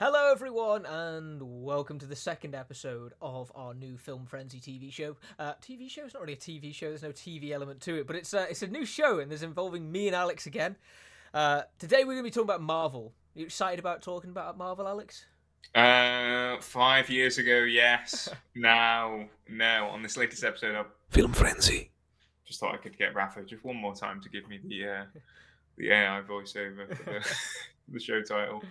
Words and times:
Hello, 0.00 0.30
everyone, 0.32 0.86
and 0.86 1.42
welcome 1.42 1.98
to 1.98 2.06
the 2.06 2.16
second 2.16 2.54
episode 2.54 3.12
of 3.20 3.52
our 3.54 3.74
new 3.74 3.98
Film 3.98 4.24
Frenzy 4.24 4.58
TV 4.58 4.90
show. 4.90 5.14
Uh, 5.38 5.52
TV 5.60 5.90
show 5.90 6.06
is 6.06 6.14
not 6.14 6.22
really 6.22 6.32
a 6.32 6.36
TV 6.36 6.74
show; 6.74 6.88
there's 6.88 7.02
no 7.02 7.12
TV 7.12 7.50
element 7.50 7.82
to 7.82 7.96
it, 7.96 8.06
but 8.06 8.16
it's 8.16 8.32
uh, 8.32 8.46
it's 8.48 8.62
a 8.62 8.66
new 8.66 8.86
show, 8.86 9.18
and 9.18 9.30
it's 9.30 9.42
involving 9.42 9.92
me 9.92 10.06
and 10.06 10.16
Alex 10.16 10.46
again. 10.46 10.76
Uh, 11.34 11.64
today, 11.78 11.98
we're 11.98 12.14
going 12.14 12.20
to 12.20 12.22
be 12.22 12.30
talking 12.30 12.46
about 12.46 12.62
Marvel. 12.62 13.12
Are 13.36 13.40
you 13.40 13.44
excited 13.44 13.78
about 13.78 14.00
talking 14.00 14.30
about 14.30 14.56
Marvel, 14.56 14.88
Alex? 14.88 15.26
Uh, 15.74 16.58
five 16.62 17.10
years 17.10 17.36
ago, 17.36 17.58
yes. 17.58 18.30
now, 18.54 19.28
no. 19.50 19.88
On 19.88 20.02
this 20.02 20.16
latest 20.16 20.44
episode 20.44 20.76
of 20.76 20.86
Film 21.10 21.34
Frenzy. 21.34 21.90
just 22.46 22.58
thought 22.58 22.72
I 22.74 22.78
could 22.78 22.96
get 22.96 23.14
Rafa 23.14 23.42
just 23.42 23.62
one 23.64 23.76
more 23.76 23.94
time 23.94 24.22
to 24.22 24.30
give 24.30 24.48
me 24.48 24.60
the 24.64 24.88
uh, 24.88 25.04
the 25.76 25.90
AI 25.90 26.22
voiceover 26.26 26.88
for 26.88 27.04
the, 27.04 27.34
the 27.92 28.00
show 28.00 28.22
title. 28.22 28.62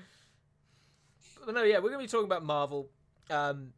But 1.45 1.55
no, 1.55 1.63
yeah, 1.63 1.77
we're 1.77 1.89
going 1.89 1.99
to 1.99 2.05
be 2.05 2.07
talking 2.07 2.25
about 2.25 2.43
Marvel. 2.43 2.89
Um, 3.29 3.73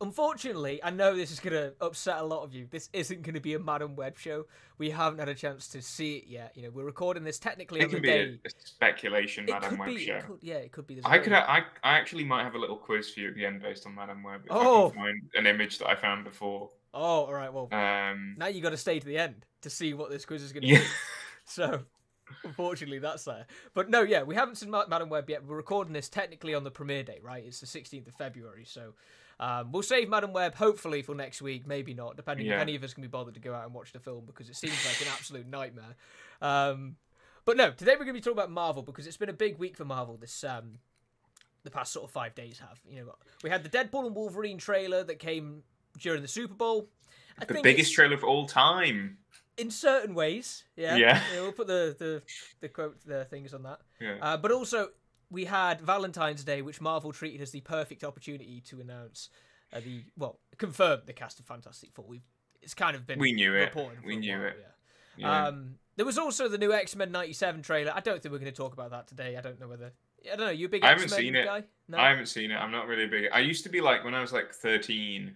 unfortunately, 0.00 0.82
I 0.82 0.90
know 0.90 1.14
this 1.16 1.30
is 1.30 1.40
going 1.40 1.54
to 1.54 1.72
upset 1.80 2.18
a 2.18 2.22
lot 2.24 2.42
of 2.42 2.52
you. 2.54 2.66
This 2.70 2.88
isn't 2.92 3.22
going 3.22 3.34
to 3.34 3.40
be 3.40 3.54
a 3.54 3.58
Madam 3.58 3.96
Web 3.96 4.18
show. 4.18 4.46
We 4.78 4.90
haven't 4.90 5.18
had 5.18 5.28
a 5.28 5.34
chance 5.34 5.68
to 5.68 5.82
see 5.82 6.16
it 6.16 6.24
yet. 6.26 6.52
You 6.54 6.62
know, 6.64 6.70
we're 6.70 6.84
recording 6.84 7.24
this 7.24 7.38
technically 7.38 7.80
It 7.80 7.86
on 7.86 7.90
the 7.92 8.00
day. 8.00 8.38
speculation, 8.58 9.44
it 9.48 9.52
Madam 9.52 9.70
could 9.70 9.78
Web 9.78 9.88
be, 9.88 9.98
show. 10.06 10.14
it 10.16 10.26
could, 10.26 10.38
yeah, 10.42 10.54
it 10.56 10.72
could 10.72 10.86
be. 10.86 11.00
I 11.04 11.18
could, 11.18 11.32
I, 11.32 11.62
I 11.82 11.98
actually 11.98 12.24
might 12.24 12.42
have 12.44 12.54
a 12.54 12.58
little 12.58 12.76
quiz 12.76 13.10
for 13.10 13.20
you 13.20 13.28
at 13.28 13.34
the 13.34 13.46
end 13.46 13.62
based 13.62 13.86
on 13.86 13.94
Madam 13.94 14.22
Web. 14.22 14.42
If 14.44 14.50
Oh. 14.52 14.86
I 14.88 14.90
can 14.90 14.98
find 14.98 15.22
an 15.34 15.46
image 15.46 15.78
that 15.78 15.88
I 15.88 15.94
found 15.94 16.24
before. 16.24 16.70
Oh, 16.94 17.24
all 17.24 17.32
right. 17.34 17.52
Well, 17.52 17.68
Um, 17.72 18.36
now 18.38 18.46
you 18.46 18.60
got 18.62 18.70
to 18.70 18.76
stay 18.76 18.98
to 19.00 19.06
the 19.06 19.18
end 19.18 19.44
to 19.62 19.70
see 19.70 19.94
what 19.94 20.10
this 20.10 20.24
quiz 20.24 20.42
is 20.42 20.52
going 20.52 20.62
to 20.62 20.68
yeah, 20.68 20.78
be. 20.78 20.84
So, 21.44 21.82
unfortunately, 22.44 22.98
that's 22.98 23.24
there. 23.24 23.46
But 23.74 23.90
no, 23.90 24.02
yeah, 24.02 24.22
we 24.22 24.34
haven't 24.34 24.56
seen 24.56 24.70
Ma- 24.70 24.86
Madam 24.88 25.08
Web 25.08 25.28
yet. 25.30 25.44
We're 25.44 25.56
recording 25.56 25.92
this 25.92 26.08
technically 26.08 26.54
on 26.54 26.64
the 26.64 26.70
premiere 26.70 27.02
date, 27.02 27.22
right? 27.22 27.44
It's 27.46 27.60
the 27.60 27.66
16th 27.66 28.06
of 28.08 28.14
February. 28.14 28.64
So, 28.66 28.94
um, 29.38 29.72
we'll 29.72 29.82
save 29.82 30.08
Madam 30.08 30.32
Web 30.32 30.54
hopefully 30.54 31.02
for 31.02 31.14
next 31.14 31.42
week, 31.42 31.66
maybe 31.66 31.92
not, 31.94 32.16
depending 32.16 32.46
if 32.46 32.50
Yeah. 32.52 32.60
any 32.60 32.74
of 32.74 32.82
us 32.84 32.94
can 32.94 33.02
be 33.02 33.08
bothered 33.08 33.34
to 33.34 33.40
go 33.40 33.54
out 33.54 33.64
and 33.64 33.74
watch 33.74 33.92
the 33.92 34.00
film 34.00 34.24
because 34.26 34.48
it 34.48 34.56
seems 34.56 34.84
like 34.86 35.00
an 35.02 35.08
absolute 35.12 35.46
nightmare. 35.46 35.94
Um, 36.40 36.96
but 37.44 37.56
no, 37.56 37.70
today 37.70 37.92
we're 37.92 37.98
going 38.04 38.08
to 38.08 38.12
be 38.14 38.20
talking 38.20 38.38
about 38.38 38.50
Marvel 38.50 38.82
because 38.82 39.06
it's 39.06 39.16
been 39.16 39.28
a 39.28 39.32
big 39.34 39.58
week 39.58 39.76
for 39.76 39.84
Marvel. 39.84 40.16
This 40.16 40.42
um, 40.42 40.78
the 41.64 41.70
past 41.70 41.92
sort 41.92 42.04
of 42.04 42.10
five 42.10 42.34
days 42.34 42.58
have. 42.60 42.80
You 42.88 43.04
know, 43.04 43.14
we 43.42 43.50
had 43.50 43.62
the 43.62 43.68
Deadpool 43.68 44.06
and 44.06 44.14
Wolverine 44.16 44.58
trailer 44.58 45.04
that 45.04 45.18
came 45.18 45.62
during 45.98 46.22
the 46.22 46.28
Super 46.28 46.54
Bowl. 46.54 46.88
I 47.38 47.44
the 47.44 47.54
biggest 47.54 47.90
it's- 47.90 47.90
trailer 47.90 48.14
of 48.14 48.24
all 48.24 48.46
time. 48.46 49.18
In 49.56 49.70
certain 49.70 50.14
ways. 50.14 50.64
Yeah, 50.76 50.96
Yeah. 51.04 51.20
we'll 51.34 51.52
put 51.52 51.66
the 51.66 51.94
the 51.98 52.22
the 52.60 52.68
quote 52.68 52.96
the 53.06 53.24
things 53.24 53.54
on 53.54 53.62
that. 53.64 53.80
Yeah. 54.00 54.16
Uh, 54.20 54.36
but 54.36 54.52
also 54.52 54.88
we 55.30 55.44
had 55.44 55.80
Valentine's 55.80 56.44
Day, 56.44 56.62
which 56.62 56.80
Marvel 56.80 57.12
treated 57.12 57.40
as 57.40 57.50
the 57.50 57.60
perfect 57.60 58.04
opportunity 58.04 58.60
to 58.68 58.80
announce 58.80 59.30
uh, 59.72 59.80
the 59.80 60.04
well 60.16 60.38
confirm 60.58 61.00
the 61.06 61.12
cast 61.12 61.40
of 61.40 61.46
Fantastic 61.46 61.92
Four. 61.92 62.04
We've 62.08 62.22
it's 62.62 62.74
kind 62.74 62.96
of 62.96 63.06
been 63.06 63.18
we 63.18 63.32
knew 63.32 63.54
it. 63.54 63.74
We 64.04 64.16
knew 64.16 64.38
while, 64.38 64.46
it. 64.48 64.56
Yeah. 64.60 64.66
Yeah. 65.18 65.46
Um, 65.46 65.76
there 65.96 66.04
was 66.04 66.18
also 66.18 66.48
the 66.48 66.58
new 66.58 66.72
X 66.72 66.94
Men 66.94 67.10
'97 67.10 67.62
trailer. 67.62 67.92
I 67.94 68.00
don't 68.00 68.22
think 68.22 68.32
we're 68.32 68.38
going 68.38 68.52
to 68.52 68.56
talk 68.56 68.72
about 68.72 68.90
that 68.90 69.06
today. 69.08 69.36
I 69.36 69.40
don't 69.40 69.58
know 69.60 69.68
whether. 69.68 69.92
I 70.24 70.36
don't 70.36 70.46
know. 70.46 70.50
You 70.52 70.66
a 70.66 70.68
big 70.68 70.82
I 70.84 70.88
haven't 70.88 71.04
X 71.04 71.12
Men 71.12 71.20
seen 71.20 71.36
it. 71.36 71.44
guy? 71.44 71.62
No. 71.88 71.98
I 71.98 72.08
haven't 72.08 72.26
seen 72.26 72.50
it. 72.50 72.56
I'm 72.56 72.72
not 72.72 72.86
really 72.86 73.06
big. 73.06 73.26
I 73.32 73.38
used 73.40 73.62
to 73.64 73.68
be 73.70 73.80
like 73.80 74.04
when 74.04 74.14
I 74.14 74.20
was 74.20 74.32
like 74.32 74.52
13, 74.52 75.34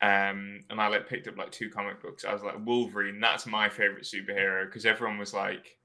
um, 0.00 0.60
and 0.70 0.80
I 0.80 0.88
like 0.88 1.08
picked 1.08 1.26
up 1.28 1.36
like 1.36 1.50
two 1.50 1.70
comic 1.70 2.00
books. 2.02 2.24
I 2.24 2.32
was 2.32 2.42
like 2.42 2.64
Wolverine. 2.64 3.20
That's 3.20 3.46
my 3.46 3.68
favorite 3.68 4.04
superhero 4.04 4.64
because 4.66 4.86
everyone 4.86 5.18
was 5.18 5.34
like, 5.34 5.76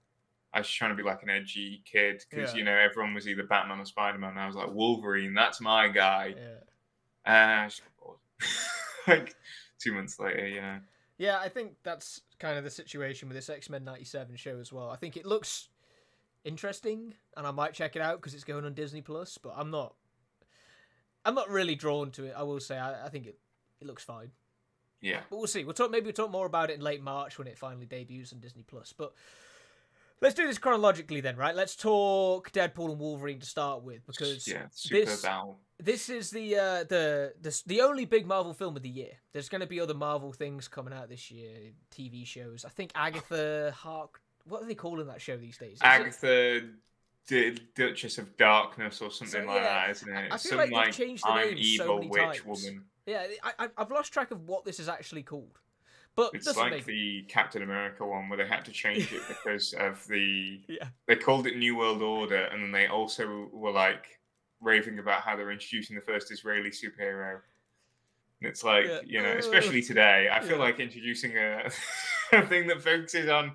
I 0.54 0.60
was 0.60 0.70
trying 0.70 0.92
to 0.92 0.96
be 0.96 1.02
like 1.08 1.24
an 1.24 1.30
edgy 1.30 1.82
kid 1.92 2.24
because 2.30 2.52
Yeah. 2.54 2.58
you 2.60 2.64
know 2.64 2.76
everyone 2.78 3.14
was 3.16 3.28
either 3.28 3.44
Batman 3.44 3.80
or 3.80 3.86
Spider 3.86 4.20
Man. 4.20 4.38
I 4.38 4.46
was 4.46 4.56
like 4.56 4.72
Wolverine. 4.72 5.34
That's 5.34 5.60
my 5.60 5.88
guy. 5.88 6.36
Yeah. 6.38 6.52
Uh, 7.26 7.64
I 7.64 7.68
just 7.68 7.82
got 7.84 7.98
bored. 8.06 8.18
like 9.08 9.36
two 9.80 9.94
months 9.94 10.20
later, 10.20 10.48
yeah. 10.48 10.80
Yeah, 11.18 11.40
I 11.40 11.48
think 11.50 11.74
that's 11.84 12.22
kind 12.40 12.58
of 12.58 12.64
the 12.64 12.70
situation 12.70 13.30
with 13.30 13.36
this 13.36 13.50
X 13.50 13.70
Men 13.70 13.84
'97 13.84 14.36
show 14.36 14.60
as 14.60 14.72
well. 14.74 14.90
I 14.90 14.96
think 14.96 15.16
it 15.18 15.26
looks 15.26 15.70
interesting, 16.44 17.14
and 17.38 17.48
I 17.48 17.52
might 17.52 17.74
check 17.74 17.96
it 17.96 18.02
out 18.02 18.18
because 18.18 18.34
it's 18.34 18.44
going 18.44 18.66
on 18.66 18.74
Disney 18.74 19.02
Plus. 19.02 19.38
But 19.38 19.54
I'm 19.56 19.72
not, 19.72 19.96
I'm 21.26 21.36
not 21.36 21.50
really 21.50 21.76
drawn 21.76 22.12
to 22.12 22.26
it. 22.26 22.34
I 22.38 22.44
will 22.44 22.60
say, 22.60 22.78
I, 22.78 23.06
I 23.06 23.10
think 23.10 23.28
it, 23.28 23.38
it 23.84 23.88
looks 23.88 24.04
fine. 24.04 24.32
Yeah. 25.02 25.20
But 25.30 25.38
we'll 25.38 25.48
see. 25.48 25.66
We'll 25.66 25.74
talk. 25.74 25.92
Maybe 25.92 26.06
we'll 26.06 26.14
talk 26.14 26.32
more 26.32 26.46
about 26.46 26.70
it 26.70 26.76
in 26.76 26.82
late 26.82 27.04
March 27.04 27.38
when 27.38 27.48
it 27.48 27.58
finally 27.58 27.86
debuts 27.86 28.32
on 28.34 28.40
Disney 28.40 28.64
Plus. 28.64 28.94
But 28.98 29.14
let's 30.22 30.34
do 30.36 30.48
this 30.48 30.58
chronologically 30.58 31.20
then, 31.22 31.36
right? 31.36 31.54
Let's 31.56 31.76
talk 31.76 32.52
Deadpool 32.52 32.90
and 32.92 33.00
Wolverine 33.00 33.40
to 33.40 33.46
start 33.46 33.84
with 33.84 34.06
because 34.08 34.48
yeah, 34.48 34.68
super 34.72 35.06
this- 35.06 35.22
Val. 35.22 35.60
this 35.78 36.08
is 36.08 36.30
the 36.32 36.56
uh, 36.56 36.84
the 36.86 37.34
the 37.42 37.62
the 37.66 37.82
only 37.82 38.06
big 38.06 38.26
Marvel 38.26 38.54
film 38.54 38.78
of 38.78 38.84
the 38.84 38.90
year. 38.90 39.12
There's 39.34 39.50
going 39.50 39.60
to 39.62 39.68
be 39.68 39.80
other 39.82 39.94
Marvel 39.94 40.32
things 40.32 40.70
coming 40.70 40.94
out 40.94 41.10
this 41.10 41.30
year, 41.30 41.72
TV 41.94 42.26
shows. 42.26 42.64
I 42.66 42.70
think 42.70 42.92
Agatha 42.96 43.74
Hark. 43.78 44.22
What 44.46 44.62
are 44.64 44.66
they 44.66 44.76
calling 44.76 45.08
that 45.08 45.22
show 45.22 45.36
these 45.38 45.58
days? 45.58 45.74
Is 45.74 45.82
it- 45.82 45.86
Agatha, 45.86 46.62
D- 47.28 47.58
Duchess 47.76 48.18
of 48.18 48.36
Darkness, 48.38 49.02
or 49.02 49.10
something 49.12 49.42
So, 49.42 49.48
like 49.48 49.56
yeah, 49.62 49.64
that, 49.64 49.90
isn't 49.92 50.10
it? 50.10 50.26
I- 50.32 50.38
feel 50.38 50.40
Some 50.40 50.58
like 50.60 50.70
they've 50.70 50.74
like 50.78 50.92
changed 50.94 51.24
the 51.26 51.30
I'm 51.30 51.48
name 51.48 51.58
so 51.58 51.84
evil 51.84 51.96
many 51.98 52.08
witch 52.10 52.22
times. 52.22 52.46
woman. 52.46 52.84
Yeah, 53.06 53.26
I, 53.44 53.66
I, 53.66 53.70
I've 53.78 53.92
lost 53.92 54.14
track 54.14 54.32
of 54.32 54.48
what 54.48 54.66
this 54.66 54.80
is 54.80 54.88
actually 54.88 55.24
called. 55.24 55.60
But 56.16 56.32
It's 56.34 56.56
like 56.56 56.72
make 56.72 56.86
the 56.86 57.24
Captain 57.24 57.64
America 57.64 58.06
one 58.06 58.30
where 58.30 58.38
they 58.38 58.48
had 58.48 58.64
to 58.66 58.72
change 58.72 59.12
it 59.12 59.22
because 59.28 59.74
of 59.74 60.06
the. 60.08 60.60
Yeah. 60.68 60.88
They 61.08 61.16
called 61.16 61.48
it 61.48 61.58
New 61.58 61.76
World 61.76 62.02
Order, 62.02 62.46
and 62.46 62.62
then 62.62 62.72
they 62.72 62.88
also 62.88 63.50
were 63.52 63.72
like 63.72 64.20
raving 64.62 65.00
about 65.00 65.22
how 65.22 65.36
they're 65.36 65.52
introducing 65.52 65.96
the 65.96 66.02
first 66.02 66.32
Israeli 66.32 66.70
superhero. 66.70 67.40
And 68.42 68.50
it's 68.50 68.64
like, 68.64 68.86
Yeah. 68.86 69.00
you 69.06 69.22
know, 69.22 69.32
especially 69.32 69.82
today, 69.82 70.30
I 70.32 70.40
feel 70.42 70.58
yeah. 70.58 70.64
like 70.64 70.80
introducing 70.80 71.36
a, 71.38 71.70
a 72.32 72.46
thing 72.46 72.68
that 72.68 72.82
focuses 72.82 73.28
on 73.30 73.54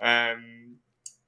um, 0.00 0.76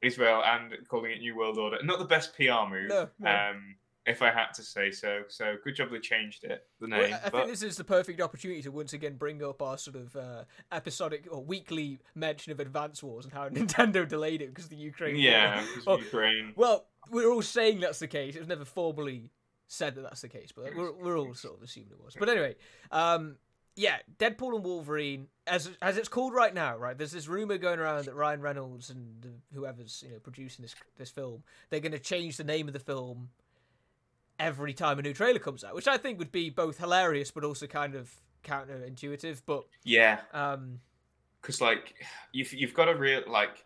Israel 0.02 0.42
and 0.44 0.72
calling 0.88 1.10
it 1.10 1.18
New 1.18 1.36
World 1.36 1.58
Order. 1.58 1.78
Not 1.82 1.98
the 1.98 2.04
best 2.04 2.34
PR 2.36 2.68
move, 2.70 2.88
No, 2.88 3.08
no. 3.18 3.30
Um, 3.30 3.74
if 4.06 4.22
I 4.22 4.30
had 4.30 4.52
to 4.54 4.62
say 4.62 4.90
so. 4.90 5.22
So 5.28 5.56
good 5.62 5.74
job 5.76 5.90
they 5.90 5.98
changed 5.98 6.44
it, 6.44 6.66
the 6.80 6.88
name. 6.88 7.12
I 7.14 7.16
I 7.26 7.28
but- 7.30 7.32
think 7.32 7.48
this 7.50 7.62
is 7.62 7.76
the 7.76 7.84
perfect 7.84 8.20
opportunity 8.20 8.62
to 8.62 8.70
once 8.70 8.92
again 8.92 9.16
bring 9.16 9.42
up 9.44 9.60
our 9.62 9.76
sort 9.78 9.96
of 9.96 10.16
uh, 10.16 10.44
episodic 10.72 11.26
or 11.30 11.42
weekly 11.44 12.00
mention 12.14 12.52
of 12.52 12.60
Advance 12.60 13.02
Wars 13.02 13.24
and 13.24 13.34
how 13.34 13.48
Nintendo 13.50 14.08
delayed 14.08 14.42
it 14.42 14.48
because 14.48 14.64
of 14.64 14.70
the 14.70 14.76
Ukraine. 14.76 15.16
yeah, 15.16 15.64
Oh, 15.86 15.98
Ukraine. 15.98 16.52
Well, 16.56 16.86
we're 17.10 17.30
all 17.30 17.42
saying 17.42 17.80
that's 17.80 17.98
the 17.98 18.08
case. 18.08 18.36
It 18.36 18.40
was 18.40 18.48
never 18.48 18.64
formally 18.64 19.30
said 19.68 19.94
that 19.94 20.02
that's 20.02 20.20
the 20.22 20.28
case, 20.28 20.50
but 20.54 20.74
we're, 20.74 20.92
we're 20.92 21.18
all 21.18 21.32
sort 21.34 21.56
of 21.56 21.62
assuming 21.62 21.90
it 21.92 22.02
was. 22.04 22.16
But 22.18 22.28
anyway, 22.28 22.56
um, 22.90 23.36
yeah, 23.76 23.98
Deadpool 24.18 24.54
and 24.56 24.64
Wolverine, 24.64 25.28
as 25.46 25.70
as 25.80 25.96
it's 25.96 26.08
called 26.08 26.34
right 26.34 26.52
now, 26.52 26.76
right? 26.76 26.98
There's 26.98 27.12
this 27.12 27.28
rumor 27.28 27.56
going 27.56 27.78
around 27.78 28.06
that 28.06 28.14
Ryan 28.16 28.40
Reynolds 28.40 28.90
and 28.90 29.40
whoever's 29.54 30.02
you 30.04 30.12
know 30.14 30.18
producing 30.18 30.62
this 30.64 30.74
this 30.98 31.10
film, 31.10 31.44
they're 31.70 31.80
going 31.80 31.92
to 31.92 31.98
change 32.00 32.36
the 32.36 32.44
name 32.44 32.66
of 32.66 32.72
the 32.74 32.80
film 32.80 33.28
every 34.40 34.72
time 34.72 34.98
a 34.98 35.02
new 35.02 35.12
trailer 35.12 35.38
comes 35.38 35.62
out, 35.62 35.74
which 35.74 35.86
I 35.86 35.98
think 35.98 36.18
would 36.18 36.32
be 36.32 36.50
both 36.50 36.78
hilarious 36.78 37.30
but 37.30 37.44
also 37.44 37.68
kind 37.68 37.94
of 37.94 38.10
counterintuitive. 38.42 39.42
But 39.46 39.64
Yeah, 39.84 40.20
um, 40.32 40.80
because 41.40 41.60
like 41.60 41.94
you've 42.32 42.52
you've 42.52 42.74
got 42.74 42.86
to 42.86 42.94
real 42.94 43.22
like 43.28 43.64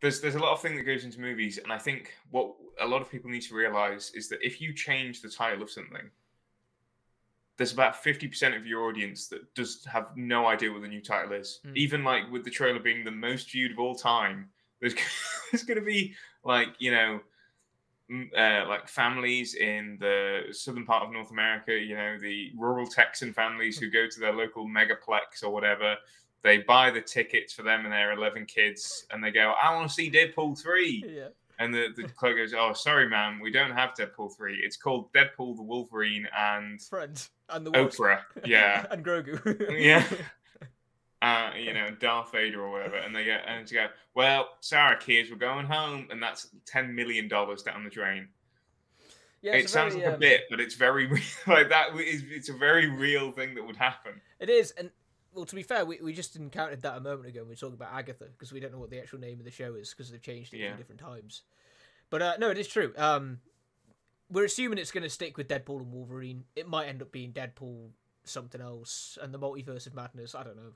there's 0.00 0.20
there's 0.20 0.34
a 0.34 0.38
lot 0.38 0.52
of 0.52 0.60
thing 0.60 0.76
that 0.76 0.82
goes 0.82 1.04
into 1.04 1.20
movies, 1.20 1.58
and 1.58 1.72
I 1.72 1.78
think 1.78 2.14
what 2.30 2.54
a 2.80 2.86
lot 2.86 3.02
of 3.02 3.10
people 3.10 3.30
need 3.30 3.42
to 3.42 3.54
realize 3.54 4.10
is 4.14 4.28
that 4.30 4.38
if 4.42 4.60
you 4.60 4.72
change 4.72 5.22
the 5.22 5.28
title 5.28 5.62
of 5.62 5.70
something, 5.70 6.10
there's 7.56 7.72
about 7.72 8.02
fifty 8.02 8.26
percent 8.26 8.54
of 8.54 8.66
your 8.66 8.88
audience 8.88 9.28
that 9.28 9.54
does 9.54 9.84
have 9.86 10.16
no 10.16 10.46
idea 10.46 10.72
what 10.72 10.82
the 10.82 10.88
new 10.88 11.00
title 11.00 11.32
is. 11.32 11.60
Mm. 11.66 11.76
Even 11.76 12.04
like 12.04 12.30
with 12.30 12.44
the 12.44 12.50
trailer 12.50 12.80
being 12.80 13.04
the 13.04 13.10
most 13.10 13.50
viewed 13.50 13.72
of 13.72 13.78
all 13.78 13.94
time, 13.94 14.48
there's 14.80 14.94
there's 15.52 15.64
going 15.64 15.78
to 15.78 15.84
be 15.84 16.14
like 16.44 16.68
you 16.78 16.90
know. 16.90 17.20
Uh, 18.08 18.64
like 18.68 18.86
families 18.86 19.56
in 19.56 19.96
the 19.98 20.42
southern 20.52 20.86
part 20.86 21.02
of 21.02 21.12
North 21.12 21.32
America, 21.32 21.72
you 21.72 21.96
know, 21.96 22.16
the 22.20 22.52
rural 22.56 22.86
Texan 22.86 23.32
families 23.32 23.78
who 23.78 23.90
go 23.90 24.06
to 24.06 24.20
their 24.20 24.32
local 24.32 24.64
megaplex 24.64 25.42
or 25.42 25.50
whatever, 25.50 25.96
they 26.44 26.58
buy 26.58 26.88
the 26.90 27.00
tickets 27.00 27.52
for 27.52 27.64
them 27.64 27.84
and 27.84 27.92
their 27.92 28.12
11 28.12 28.46
kids 28.46 29.04
and 29.10 29.24
they 29.24 29.32
go 29.32 29.54
i 29.60 29.74
want 29.74 29.88
to 29.88 29.92
see 29.92 30.08
deadpool 30.08 30.56
3 30.56 31.04
yeah, 31.08 31.28
and 31.58 31.74
the, 31.74 31.88
the 31.96 32.04
clerk 32.04 32.36
goes 32.36 32.54
oh 32.56 32.72
sorry 32.72 33.08
ma'am 33.08 33.40
we 33.40 33.50
don't 33.50 33.72
have 33.72 33.94
deadpool 33.94 34.32
3 34.36 34.60
it's 34.62 34.76
called 34.76 35.12
deadpool 35.12 35.56
the 35.56 35.62
wolverine 35.62 36.28
and 36.38 36.80
friends 36.82 37.30
and 37.50 37.66
the 37.66 37.70
oprah. 37.72 38.20
Yeah. 38.44 38.86
And 38.90 39.04
Grogu. 39.04 39.70
Yeah. 39.78 40.04
uh, 41.26 41.50
you 41.58 41.72
know 41.72 41.90
darth 42.00 42.30
vader 42.32 42.62
or 42.62 42.70
whatever 42.70 42.96
and 42.96 43.14
they 43.14 43.24
go 43.24 43.32
and 43.46 43.66
they 43.66 43.74
go 43.74 43.86
well 44.14 44.48
sorry 44.60 44.96
kids 45.00 45.30
we're 45.30 45.36
going 45.36 45.66
home 45.66 46.06
and 46.10 46.22
that's 46.22 46.48
10 46.66 46.94
million 46.94 47.28
dollars 47.28 47.62
down 47.62 47.84
the 47.84 47.90
drain 47.90 48.28
yeah, 49.42 49.54
it 49.54 49.68
sounds 49.68 49.94
very, 49.94 50.04
like 50.06 50.12
a 50.12 50.14
um, 50.14 50.20
bit 50.20 50.40
but 50.50 50.60
it's 50.60 50.74
very 50.74 51.06
re- 51.14 51.22
like 51.46 51.68
that 51.68 51.88
is 51.96 52.22
it's 52.30 52.48
a 52.48 52.52
very 52.54 52.88
real 52.88 53.30
thing 53.32 53.54
that 53.54 53.64
would 53.66 53.76
happen 53.76 54.12
It 54.40 54.50
is, 54.50 54.72
and 54.72 54.90
well, 55.34 55.44
to 55.44 55.54
be 55.54 55.62
fair, 55.62 55.84
we, 55.84 56.00
we 56.02 56.14
just 56.14 56.34
encountered 56.36 56.80
that 56.82 56.96
a 56.96 57.00
moment 57.00 57.28
ago. 57.28 57.40
when 57.40 57.48
We 57.48 57.52
were 57.52 57.56
talking 57.56 57.74
about 57.74 57.92
Agatha 57.92 58.24
because 58.24 58.52
we 58.52 58.58
don't 58.60 58.72
know 58.72 58.78
what 58.78 58.88
the 58.88 58.98
actual 58.98 59.18
name 59.20 59.38
of 59.38 59.44
the 59.44 59.50
show 59.50 59.74
is 59.74 59.90
because 59.90 60.10
they've 60.10 60.22
changed 60.22 60.54
it 60.54 60.56
a 60.56 60.60
Yeah. 60.60 60.68
few 60.70 60.78
different 60.78 61.00
times. 61.00 61.42
But 62.08 62.22
uh, 62.22 62.34
no, 62.38 62.48
it 62.50 62.56
is 62.56 62.66
true. 62.66 62.94
Um, 62.96 63.40
we're 64.30 64.46
assuming 64.46 64.78
it's 64.78 64.90
going 64.90 65.02
to 65.02 65.10
stick 65.10 65.36
with 65.36 65.46
Deadpool 65.46 65.80
and 65.82 65.92
Wolverine. 65.92 66.44
It 66.56 66.66
might 66.66 66.86
end 66.86 67.02
up 67.02 67.12
being 67.12 67.32
Deadpool 67.32 67.90
something 68.28 68.60
else 68.60 69.18
and 69.22 69.32
the 69.32 69.38
multiverse 69.38 69.86
of 69.86 69.94
madness. 69.94 70.34
I 70.34 70.42
don't 70.44 70.56
know. 70.56 70.72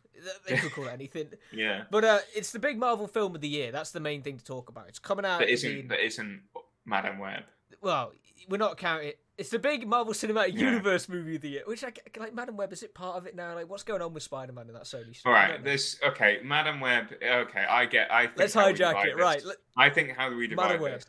They 0.46 0.56
could 0.56 0.72
call 0.72 0.86
it 0.86 0.90
anything. 0.92 1.28
Yeah. 1.52 1.84
But 1.90 2.04
uh, 2.04 2.18
it's 2.34 2.52
the 2.52 2.58
big 2.58 2.78
Marvel 2.78 3.06
film 3.06 3.34
of 3.34 3.40
the 3.40 3.48
year. 3.48 3.72
That's 3.72 3.90
the 3.90 4.00
main 4.00 4.22
thing 4.22 4.38
to 4.38 4.44
talk 4.44 4.68
about. 4.68 4.88
It's 4.88 4.98
coming 4.98 5.24
out. 5.24 5.40
That 5.40 5.48
isn't 5.50 5.88
that 5.88 6.04
isn't 6.04 6.42
Madam 6.84 7.18
Web. 7.18 7.44
well, 7.80 8.12
we're 8.48 8.56
not 8.56 8.76
counting. 8.76 9.12
It's 9.38 9.48
the 9.50 9.58
big 9.58 9.86
Marvel 9.86 10.12
Cinematic 10.12 10.52
Yeah. 10.54 10.70
Universe 10.70 11.08
movie 11.08 11.36
of 11.36 11.42
the 11.42 11.48
year. 11.48 11.62
Which 11.64 11.82
I 11.82 11.92
like. 12.18 12.34
Madam 12.34 12.56
Web 12.56 12.72
is 12.72 12.82
it 12.82 12.92
part 12.94 13.16
of 13.16 13.26
it 13.26 13.34
now? 13.34 13.54
Like, 13.54 13.70
what's 13.70 13.82
going 13.84 14.02
on 14.02 14.12
with 14.12 14.22
Spider 14.22 14.52
Man 14.52 14.66
and 14.66 14.76
that 14.76 14.82
Sony? 14.82 15.16
stuff? 15.16 15.26
All 15.26 15.32
right, 15.32 15.62
this 15.64 15.98
okay, 16.06 16.40
Madam 16.44 16.78
Web. 16.80 17.06
Okay, 17.22 17.64
I 17.68 17.86
get. 17.86 18.12
I 18.12 18.26
think 18.26 18.38
Let's 18.38 18.54
hijack 18.54 19.02
it. 19.04 19.16
this. 19.16 19.22
Right. 19.22 19.44
let- 19.44 19.56
I 19.76 19.88
think 19.88 20.10
how 20.16 20.28
do 20.28 20.36
we 20.36 20.46
divide 20.46 20.66
Madam 20.66 20.82
Web. 20.82 20.92
this? 20.94 21.06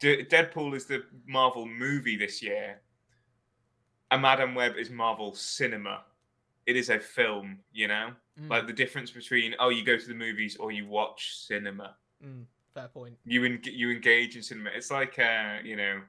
D- 0.00 0.24
Deadpool 0.24 0.74
is 0.74 0.86
the 0.86 1.02
Marvel 1.26 1.66
movie 1.66 2.16
this 2.16 2.42
year. 2.42 2.80
And 4.10 4.22
Madam 4.22 4.54
Web 4.54 4.76
is 4.76 4.90
Marvel 4.90 5.34
cinema. 5.34 6.02
It 6.66 6.76
is 6.76 6.90
a 6.90 6.98
film, 6.98 7.58
you 7.72 7.88
know, 7.88 8.10
Mm, 8.40 8.48
like 8.48 8.66
the 8.66 8.72
difference 8.72 9.10
between 9.10 9.54
oh, 9.58 9.68
you 9.68 9.84
go 9.84 9.98
to 9.98 10.06
the 10.06 10.14
movies 10.14 10.56
or 10.56 10.72
you 10.72 10.86
watch 10.86 11.36
cinema. 11.46 11.96
mm, 12.24 12.44
fair 12.72 12.88
point. 12.88 13.18
You 13.26 13.44
en- 13.44 13.60
you 13.64 13.90
engage 13.90 14.34
in 14.36 14.42
cinema. 14.42 14.70
It's 14.74 14.90
like 14.90 15.18
uh, 15.18 15.58
you 15.64 15.76
know, 15.76 16.00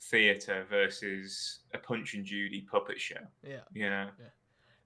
theater 0.00 0.66
versus 0.70 1.60
a 1.74 1.78
Punch 1.78 2.14
and 2.14 2.24
Judy 2.24 2.60
puppet 2.70 3.00
show. 3.00 3.16
Yeah. 3.42 3.60
You 3.72 3.90
know, 3.90 4.08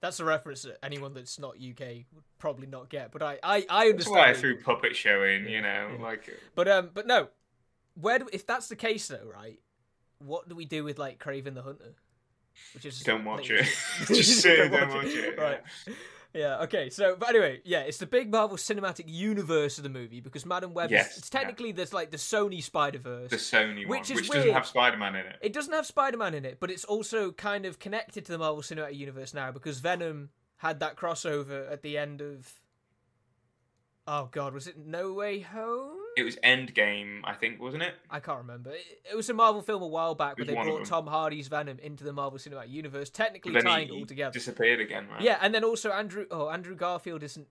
That's 0.01 0.19
a 0.19 0.25
reference 0.25 0.63
that 0.63 0.77
anyone 0.83 1.13
that's 1.13 1.37
not 1.37 1.55
UK 1.57 2.05
would 2.13 2.23
probably 2.39 2.65
not 2.67 2.89
get, 2.89 3.11
but 3.11 3.21
I 3.21 3.37
I, 3.43 3.55
I 3.55 3.59
that's 3.59 4.07
understand. 4.07 4.15
why 4.15 4.29
I 4.29 4.33
threw 4.33 4.59
puppet 4.61 4.95
show 4.95 5.23
in. 5.23 5.43
Yeah, 5.43 5.49
You 5.49 5.61
know, 5.61 5.89
yeah. 5.97 6.03
like 6.03 6.29
But 6.55 6.67
um, 6.67 6.89
but 6.93 7.05
no, 7.05 7.27
where 7.95 8.19
do, 8.19 8.27
if 8.33 8.47
that's 8.47 8.67
the 8.67 8.75
case 8.75 9.07
though, 9.07 9.29
right? 9.31 9.59
What 10.19 10.47
do 10.49 10.55
we 10.55 10.65
do 10.65 10.83
with 10.83 10.97
like 10.97 11.19
Kraven 11.19 11.53
the 11.53 11.61
Hunter? 11.61 11.93
Which 12.73 12.85
is 12.85 12.99
Don't 13.01 13.25
watch 13.25 13.49
like- 13.49 13.61
it. 13.61 13.67
Just 14.07 14.41
say 14.41 14.67
don't 14.69 14.89
watch 14.93 15.05
it, 15.07 15.37
Right. 15.39 15.61
Yeah. 16.33 16.57
Okay. 16.63 16.89
So, 16.89 17.15
but 17.17 17.29
anyway, 17.29 17.61
yeah, 17.63 17.81
it's 17.81 17.97
the 17.97 18.05
big 18.05 18.29
Marvel 18.29 18.57
Cinematic 18.57 19.05
Universe 19.07 19.77
of 19.77 19.83
the 19.85 19.89
movie 19.89 20.19
because 20.19 20.45
Madam 20.45 20.73
Web. 20.73 20.91
Yes, 20.91 21.11
is, 21.13 21.17
it's 21.19 21.29
yeah. 21.33 21.39
technically 21.39 21.71
there's 21.71 21.93
like 21.93 22.11
the 22.11 22.17
Sony 22.17 22.61
Spider 22.61 22.99
Verse. 22.99 23.29
the 23.29 23.37
Sony 23.37 23.87
Which 23.87 23.87
one, 23.87 24.01
is 24.01 24.09
which 24.11 24.27
doesn't 24.27 24.41
weird. 24.43 24.53
have 24.55 24.65
Spider 24.65 24.97
Man 24.97 25.15
in 25.15 25.25
it. 25.25 25.37
It 25.41 25.53
doesn't 25.53 25.71
have 25.73 25.85
Spider 25.85 26.17
Man 26.17 26.33
in 26.33 26.43
it, 26.43 26.59
but 26.59 26.69
it's 26.69 26.83
also 26.83 27.31
kind 27.31 27.65
of 27.65 27.79
connected 27.79 28.25
to 28.25 28.33
the 28.33 28.37
Marvel 28.37 28.61
Cinematic 28.61 28.97
Universe 28.97 29.33
now 29.33 29.51
because 29.51 29.79
Venom 29.79 30.29
had 30.57 30.81
that 30.81 30.97
crossover 30.97 31.71
at 31.71 31.81
the 31.83 31.97
end 31.97 32.21
of. 32.21 32.51
Oh 34.07 34.27
God, 34.31 34.53
was 34.53 34.67
it 34.67 34.77
No 34.77 35.13
Way 35.13 35.39
Home? 35.39 35.99
It 36.15 36.23
was 36.23 36.37
Endgame, 36.37 37.21
I 37.23 37.33
think, 37.33 37.61
wasn't 37.61 37.83
it? 37.83 37.95
I 38.09 38.19
can't 38.19 38.39
remember. 38.39 38.71
It, 38.71 38.85
it 39.11 39.15
was 39.15 39.29
a 39.29 39.33
Marvel 39.33 39.61
film 39.61 39.81
a 39.81 39.87
while 39.87 40.15
back, 40.15 40.37
where 40.37 40.45
they 40.45 40.53
brought. 40.53 40.85
Tom 40.85 41.07
Hardy's 41.07 41.47
Venom 41.47 41.79
into 41.79 42.03
the 42.03 42.13
Marvel 42.13 42.39
Cinematic 42.39 42.69
Universe, 42.69 43.09
technically 43.09 43.53
then 43.53 43.63
tying 43.63 43.87
he, 43.89 43.95
it 43.95 43.99
all 43.99 44.05
together. 44.05 44.31
disappeared 44.31 44.79
again, 44.79 45.07
right? 45.09 45.21
Yeah, 45.21 45.37
and 45.41 45.53
then 45.53 45.63
also 45.63 45.91
Andrew. 45.91 46.25
Oh, 46.31 46.49
Andrew 46.49 46.75
Garfield 46.75 47.23
isn't. 47.23 47.47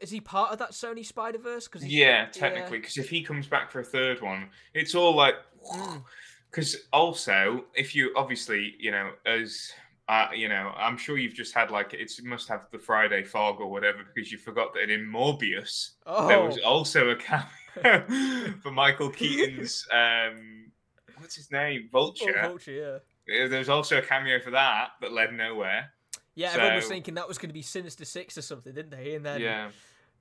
Is 0.00 0.10
he 0.10 0.20
part 0.20 0.52
of 0.52 0.58
that 0.58 0.72
Sony 0.72 1.04
Spider 1.04 1.38
Verse? 1.38 1.66
Because 1.68 1.86
Yeah, 1.86 2.26
technically, 2.26 2.78
because 2.78 2.98
if 2.98 3.08
he 3.10 3.22
comes 3.22 3.46
back 3.46 3.70
for 3.70 3.80
a 3.80 3.84
third 3.84 4.20
one, 4.20 4.50
it's 4.74 4.94
all 4.94 5.14
like. 5.14 5.34
Mm. 5.72 6.02
Because 6.50 6.76
also, 6.94 7.66
if 7.74 7.94
you 7.94 8.10
obviously, 8.16 8.74
you 8.78 8.90
know, 8.90 9.10
as 9.26 9.70
uh, 10.08 10.28
you 10.34 10.48
know, 10.48 10.72
I'm 10.76 10.96
sure 10.96 11.18
you've 11.18 11.34
just 11.34 11.54
had 11.54 11.70
like 11.70 11.92
it's 11.92 12.18
it 12.18 12.24
must 12.24 12.48
have 12.48 12.62
the 12.72 12.78
Friday 12.78 13.22
fog 13.24 13.60
or 13.60 13.70
whatever 13.70 13.98
because 14.02 14.32
you 14.32 14.38
forgot 14.38 14.72
that 14.74 14.90
in 14.90 15.06
Morbius 15.06 15.90
Oh, 16.06 16.26
there 16.26 16.42
was 16.42 16.58
also 16.58 17.10
a 17.10 17.16
cameo 17.16 18.54
for 18.62 18.70
Michael 18.70 19.10
Keaton's 19.10 19.86
um, 19.92 20.72
what's 21.18 21.36
his 21.36 21.52
name, 21.52 21.90
oh, 21.92 21.98
Vulture. 21.98 22.40
Vulture, 22.40 23.02
yeah. 23.26 23.46
There 23.48 23.58
was 23.58 23.68
also 23.68 23.98
a 23.98 24.02
cameo 24.02 24.40
for 24.40 24.50
that 24.52 24.92
that 25.02 25.12
led 25.12 25.34
nowhere. 25.34 25.92
Yeah, 26.34 26.52
everyone 26.52 26.76
was 26.76 26.86
thinking 26.86 27.14
that 27.14 27.28
was 27.28 27.36
going 27.36 27.50
to 27.50 27.54
be 27.54 27.62
Sinister 27.62 28.04
Six 28.04 28.38
or 28.38 28.42
something, 28.42 28.72
didn't 28.72 28.92
they? 28.92 29.14
And 29.14 29.26
then 29.26 29.40
yeah, 29.40 29.70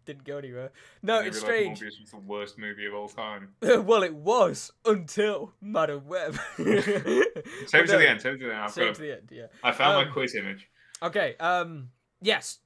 didn't 0.07 0.23
go 0.23 0.37
anywhere. 0.37 0.71
No, 1.03 1.19
it's 1.19 1.39
strange. 1.39 1.79
Morbius 1.79 1.99
was 2.01 2.09
the 2.11 2.17
worst 2.17 2.57
movie 2.57 2.85
of 2.87 2.95
all 2.95 3.07
time. 3.09 3.49
well, 3.61 4.01
it 4.01 4.15
was 4.15 4.71
until 4.85 5.53
Madam 5.61 6.07
Web. 6.07 6.33
Save 6.57 6.73
it 6.73 7.37
to 7.69 7.85
no, 7.85 7.99
the 7.99 8.09
end. 8.09 8.21
Save 8.21 8.39
to 8.39 8.45
the 8.47 8.53
end. 8.53 8.63
I've 8.63 8.71
same 8.71 8.85
got, 8.87 8.95
to 8.95 9.01
the 9.01 9.11
end, 9.17 9.29
yeah. 9.31 9.45
I 9.63 9.71
found 9.71 9.97
Um, 9.97 10.07
my 10.07 10.11
quiz 10.11 10.33
image. 10.33 10.67
Okay, 11.03 11.35
um, 11.39 11.89
yes. 12.21 12.57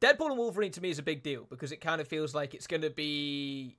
Deadpool 0.00 0.26
and 0.28 0.38
Wolverine 0.38 0.72
to 0.72 0.80
me 0.80 0.90
is 0.90 0.98
a 0.98 1.02
big 1.02 1.22
deal 1.22 1.46
because 1.50 1.72
it 1.72 1.80
kind 1.80 2.00
of 2.00 2.08
feels 2.08 2.34
like 2.34 2.54
it's 2.54 2.66
going 2.66 2.82
to 2.82 2.90
be 2.90 3.76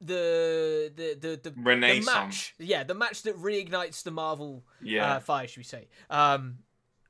the 0.00 0.92
the 0.94 1.16
the 1.20 1.40
the, 1.42 1.50
the 1.50 2.00
match. 2.04 2.54
Yeah, 2.58 2.84
the 2.84 2.94
match 2.94 3.22
that 3.22 3.36
reignites 3.36 4.02
the 4.02 4.10
Marvel 4.10 4.64
Yeah. 4.82 5.14
uh, 5.16 5.20
fire, 5.20 5.46
should 5.46 5.58
we 5.58 5.64
say? 5.64 5.88
Um, 6.10 6.58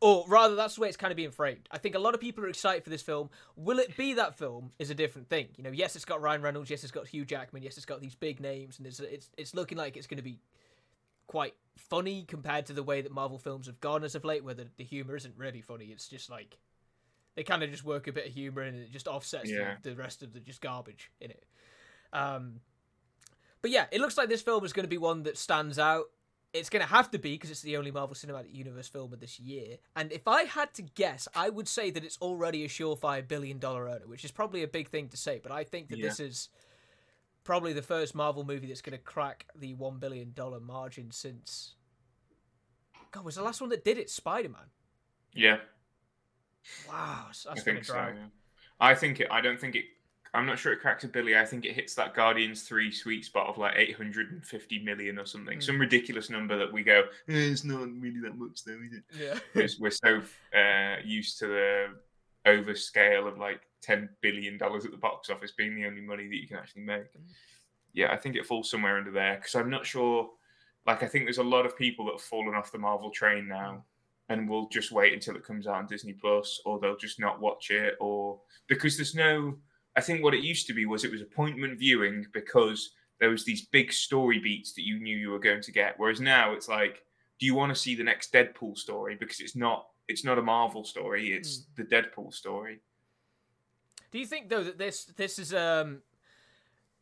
or 0.03 0.25
rather, 0.27 0.57
that's 0.57 0.75
the 0.75 0.81
way 0.81 0.89
it's 0.89 0.97
kind 0.97 1.13
of 1.13 1.17
being 1.17 1.31
framed. 1.31 1.69
I 1.71 1.79
think 1.79 1.95
a 1.95 1.99
lot 2.01 2.13
of 2.15 2.21
people 2.21 2.45
are 2.45 2.49
excited 2.49 2.83
for 2.83 2.91
this 2.91 3.03
film. 3.03 3.31
Will 3.57 3.79
it 3.79 3.97
be 3.97 4.15
that 4.15 4.37
film? 4.37 4.73
Is 4.79 4.91
a 4.91 4.95
different 4.95 5.29
thing. 5.29 5.49
You 5.57 5.63
know, 5.65 5.71
yes, 5.71 5.95
it's 5.97 6.05
got 6.05 6.21
Ryan 6.21 6.43
Reynolds. 6.43 6.71
Yes, 6.71 6.83
it's 6.83 6.91
got 6.93 7.07
Hugh 7.07 7.25
Jackman. 7.25 7.63
Yes, 7.63 7.77
it's 7.77 7.87
got 7.87 8.01
these 8.01 8.17
big 8.17 8.41
names, 8.41 8.79
and 8.79 8.87
it's 8.87 8.99
it's 9.01 9.31
it's 9.39 9.55
looking 9.55 9.79
like 9.79 9.97
it's 9.97 10.07
going 10.09 10.17
to 10.19 10.23
be 10.23 10.41
quite 11.29 11.55
funny 11.77 12.25
compared 12.27 12.67
to 12.67 12.73
the 12.73 12.83
way 12.83 13.01
that 13.01 13.13
Marvel 13.13 13.39
films 13.39 13.67
have 13.67 13.81
gone 13.81 14.03
as 14.05 14.15
of 14.15 14.25
late, 14.25 14.45
where 14.45 14.55
the, 14.55 14.67
the 14.77 14.85
humor 14.85 15.17
isn't 15.17 15.35
really 15.39 15.61
funny. 15.63 15.87
It's 15.87 16.09
just 16.09 16.29
like 16.29 16.59
they 17.37 17.45
kind 17.45 17.63
of 17.63 17.71
just 17.71 17.85
work 17.85 18.09
a 18.09 18.13
bit 18.13 18.27
of 18.27 18.33
humor 18.35 18.63
and 18.63 18.77
it 18.77 18.91
just 18.91 19.09
offsets 19.09 19.49
Yeah. 19.51 19.77
the, 19.83 19.91
the 19.91 19.97
rest 19.97 20.23
of 20.23 20.33
the 20.35 20.41
just 20.41 20.61
garbage 20.61 21.11
in 21.21 21.31
it. 21.31 21.45
Um, 22.13 22.61
but 23.63 23.71
yeah, 23.71 23.87
it 23.93 24.01
looks 24.01 24.19
like 24.19 24.29
this 24.29 24.43
film 24.43 24.65
is 24.65 24.73
going 24.73 24.85
to 24.85 24.89
be 24.91 24.99
one 24.99 25.23
that 25.23 25.39
stands 25.39 25.79
out. 25.79 26.07
It's 26.53 26.69
going 26.69 26.83
to 26.83 26.89
have 26.89 27.11
to 27.13 27.19
be 27.19 27.33
because 27.33 27.51
it's 27.51 27.63
the 27.63 27.79
only 27.79 27.91
Marvel 27.91 28.15
Cinematic 28.15 28.55
Universe 28.55 28.87
film 28.87 29.13
of 29.15 29.21
this 29.21 29.41
year. 29.41 29.79
And 29.97 30.13
if 30.13 30.29
I 30.29 30.43
had 30.43 30.75
to 30.75 30.83
guess, 30.83 31.27
I 31.35 31.49
would 31.49 31.67
say 31.67 31.91
that 31.91 32.05
it's 32.05 32.19
already 32.21 32.65
a 32.65 32.69
surefire 32.69 33.27
billion 33.27 33.59
dollar 33.59 33.87
earner, 33.87 34.07
which 34.07 34.25
is 34.25 34.31
probably 34.31 34.63
a 34.63 34.69
big 34.69 34.89
thing 34.89 35.09
to 35.09 35.17
say. 35.17 35.41
But 35.43 35.51
I 35.53 35.65
think 35.65 35.89
that 35.89 35.99
Yeah. 35.99 36.09
this 36.09 36.21
is 36.21 36.49
probably 37.43 37.73
the 37.73 37.81
first 37.83 38.15
Marvel 38.15 38.45
movie 38.45 38.67
that's 38.67 38.83
going 38.83 38.97
to 38.97 39.03
crack 39.03 39.47
the 39.55 39.73
one 39.75 39.99
billion 39.99 40.33
dollar 40.35 40.61
margin 40.61 41.11
since. 41.11 41.75
God, 43.13 43.25
was 43.25 43.37
the 43.37 43.43
last 43.43 43.61
one 43.63 43.71
that 43.71 43.85
did 43.85 43.97
it 43.97 44.11
Spider 44.11 44.51
Man? 44.51 44.71
Yeah. 45.33 45.59
Wow, 46.87 47.25
that's 47.29 47.47
I 47.47 47.55
think 47.55 47.85
so. 47.85 47.95
yeah. 47.95 48.13
I 48.79 48.95
think 48.95 49.21
it. 49.21 49.29
I 49.31 49.41
don't 49.41 49.59
think 49.59 49.75
it. 49.75 49.85
I'm 50.35 50.47
not 50.47 50.59
sure 50.59 50.73
it 50.73 50.81
cracks 50.81 51.05
a 51.05 51.09
billion. 51.09 51.39
I 51.39 51.45
think 51.45 51.65
it 51.67 51.75
hits 51.75 51.95
that 51.97 52.15
Guardians 52.15 52.63
three 52.63 52.91
sweet 52.91 53.25
spot 53.25 53.49
of 53.49 53.59
like 53.59 53.75
850 53.77 54.79
million 54.83 55.19
or 55.19 55.27
something, 55.27 55.59
Mm. 55.59 55.63
some 55.63 55.79
ridiculous 55.79 56.31
number 56.31 56.57
that 56.57 56.73
we 56.73 56.83
go. 56.83 57.01
"Eh, 57.29 57.51
it's 57.53 57.65
not 57.65 57.81
really 58.01 58.21
that 58.21 58.37
much 58.39 58.65
though, 58.65 58.81
is 58.83 58.93
it? 58.95 59.05
Yeah. 59.19 59.39
Because 59.53 59.79
we're 59.79 59.91
so 59.91 60.23
uh, 60.57 60.97
used 61.05 61.39
to 61.41 61.47
the 61.49 61.87
over 62.47 62.75
scale 62.75 63.29
of 63.29 63.39
like 63.39 63.61
10 63.83 64.09
billion 64.23 64.57
dollars 64.59 64.85
at 64.85 64.91
the 64.91 64.97
box 64.97 65.29
office 65.31 65.53
being 65.53 65.75
the 65.77 65.87
only 65.87 66.01
money 66.01 66.27
that 66.29 66.37
you 66.37 66.49
can 66.49 66.57
actually 66.57 66.83
make. 66.83 67.07
Yeah, 67.93 68.11
I 68.13 68.17
think 68.17 68.35
it 68.37 68.47
falls 68.47 68.71
somewhere 68.71 68.97
under 68.97 69.11
there 69.11 69.37
because 69.37 69.55
I'm 69.55 69.69
not 69.71 69.85
sure. 69.85 70.31
Like, 70.87 71.03
I 71.03 71.09
think 71.09 71.27
there's 71.27 71.39
a 71.39 71.45
lot 71.45 71.67
of 71.67 71.77
people 71.77 72.07
that 72.07 72.13
have 72.13 72.23
fallen 72.23 72.55
off 72.55 72.73
the 72.73 72.79
Marvel 72.79 73.11
train 73.11 73.47
now 73.47 73.85
and 74.29 74.49
will 74.49 74.69
just 74.71 74.91
wait 74.93 75.13
until 75.13 75.37
it 75.37 75.45
comes 75.45 75.67
out 75.67 75.75
on 75.77 75.87
Disney 75.87 76.15
Plus, 76.15 76.61
or 76.65 76.79
they'll 76.81 76.97
just 76.97 77.21
not 77.21 77.41
watch 77.41 77.71
it, 77.71 77.97
or 78.01 78.41
because 78.67 78.97
there's 78.97 79.15
no. 79.15 79.59
I 79.97 80.01
think 80.01 80.23
what 80.23 80.35
it 80.35 80.43
used 80.43 80.67
to 80.69 80.75
be 80.75 80.87
was 80.87 81.05
it 81.05 81.13
was 81.13 81.21
appointment 81.21 81.79
viewing 81.79 82.27
because 82.33 82.93
there 83.21 83.31
was 83.31 83.45
these 83.45 83.67
big 83.67 83.93
story 83.93 84.39
beats 84.39 84.73
that 84.73 84.87
you 84.87 84.99
knew 84.99 85.17
you 85.17 85.31
were 85.31 85.39
going 85.39 85.63
to 85.63 85.73
get. 85.73 85.95
Whereas 85.97 86.21
now 86.21 86.55
it's 86.55 86.69
like, 86.69 87.05
do 87.39 87.47
you 87.47 87.55
want 87.55 87.75
to 87.75 87.81
see 87.81 87.95
the 87.95 88.05
next 88.05 88.33
Deadpool 88.33 88.77
story? 88.77 89.17
Because 89.19 89.41
it's 89.41 89.57
not. 89.57 89.87
It's 90.09 90.25
not 90.25 90.39
a 90.39 90.43
Marvel 90.43 90.85
story. 90.85 91.33
It's 91.33 91.67
the 91.77 91.85
Deadpool 91.85 92.35
story. 92.35 92.81
Do 94.11 94.19
you 94.19 94.27
think 94.27 94.49
though 94.49 94.65
that 94.65 94.79
this 94.79 95.05
this 95.05 95.39
is 95.39 95.55
um 95.55 96.03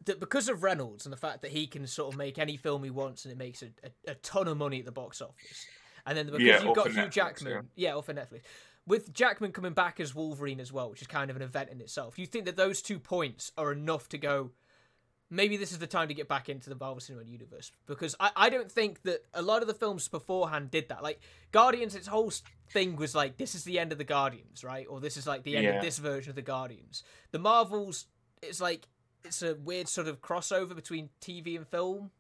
that 0.05 0.21
because 0.21 0.49
of 0.49 0.63
Reynolds 0.63 1.07
and 1.07 1.13
the 1.13 1.17
fact 1.19 1.43
that 1.43 1.51
he 1.51 1.67
can 1.67 1.87
sort 1.87 2.13
of 2.13 2.19
make 2.19 2.39
any 2.39 2.57
film 2.57 2.85
he 2.85 2.91
wants 2.91 3.25
and 3.25 3.33
it 3.33 3.39
makes 3.39 3.63
a, 3.63 3.69
a, 3.85 4.13
a 4.13 4.15
ton 4.17 4.49
of 4.49 4.57
money 4.57 4.79
at 4.79 4.85
the 4.85 4.93
box 4.93 5.21
office, 5.21 5.67
and 6.07 6.17
then 6.17 6.27
because 6.27 6.41
Yeah, 6.41 6.63
you've 6.63 6.77
got 6.77 6.91
Hugh 6.91 7.03
Netflix, 7.03 7.11
Jackman, 7.11 7.69
yeah. 7.75 7.95
or 7.95 8.03
for 8.03 8.15
Netflix, 8.15 8.43
with 8.91 9.13
Jackman 9.15 9.53
coming 9.53 9.73
back 9.73 10.01
as 10.01 10.15
Wolverine 10.15 10.61
as 10.61 10.73
well, 10.73 10.91
which 10.91 11.01
is 11.01 11.07
kind 11.07 11.31
of 11.31 11.37
an 11.37 11.43
event 11.43 11.71
in 11.71 11.81
itself. 11.81 12.19
You 12.19 12.27
think 12.27 12.45
that 12.45 12.57
those 12.57 12.83
two 12.83 12.99
points 12.99 13.53
are 13.57 13.73
enough 13.73 14.09
to 14.11 14.19
go? 14.19 14.51
Maybe 15.33 15.57
this 15.57 15.71
is 15.71 15.79
the 15.79 15.87
time 15.87 16.09
to 16.09 16.15
get 16.15 16.27
back 16.27 16.49
into 16.49 16.69
the 16.69 16.75
Marvel 16.75 16.97
Cinematic 16.97 17.29
Universe 17.29 17.71
because 17.87 18.17
I, 18.19 18.31
I 18.35 18.51
don't 18.51 18.71
think 18.71 19.03
that 19.05 19.21
a 19.33 19.43
lot 19.43 19.63
of 19.63 19.69
the 19.69 19.75
films 19.75 20.09
beforehand 20.09 20.73
did 20.73 20.89
that. 20.89 21.05
Like 21.05 21.21
Guardians, 21.53 21.95
its 21.95 22.09
whole 22.09 22.33
thing 22.73 22.97
was 22.97 23.15
like 23.15 23.37
this 23.37 23.55
is 23.55 23.63
the 23.63 23.79
end 23.79 23.93
of 23.93 23.99
the 23.99 24.05
Guardians, 24.05 24.65
right? 24.65 24.87
Or 24.91 24.99
this 24.99 25.17
is 25.17 25.29
like 25.29 25.45
the 25.45 25.57
end 25.57 25.67
Yeah. 25.67 25.77
of 25.77 25.83
this 25.85 25.99
version 25.99 26.31
of 26.31 26.37
the 26.37 26.43
Guardians. 26.43 27.05
The 27.31 27.39
Marvels, 27.39 28.07
it's 28.43 28.61
like 28.61 28.89
it's 29.25 29.41
a 29.43 29.55
weird 29.55 29.87
sort 29.87 30.09
of 30.09 30.21
crossover 30.21 30.75
between 30.75 31.11
TV 31.21 31.57
and 31.57 31.69
film. 31.69 32.11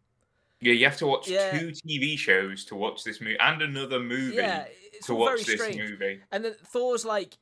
Yeah, 0.60 0.72
you 0.74 0.84
have 0.84 0.98
to 0.98 1.06
watch 1.06 1.28
Yeah. 1.28 1.58
two 1.58 1.72
TV 1.72 2.16
shows 2.18 2.64
to 2.66 2.76
watch 2.76 3.02
this 3.04 3.20
movie 3.20 3.38
and 3.38 3.62
another 3.62 3.98
movie 3.98 4.36
Yeah, 4.36 4.66
it's 4.92 5.06
to 5.06 5.12
very 5.12 5.18
watch 5.20 5.44
this 5.44 5.60
strange. 5.60 5.78
movie. 5.78 6.20
And 6.30 6.44
then 6.44 6.54
Thor's 6.66 7.04
like, 7.04 7.38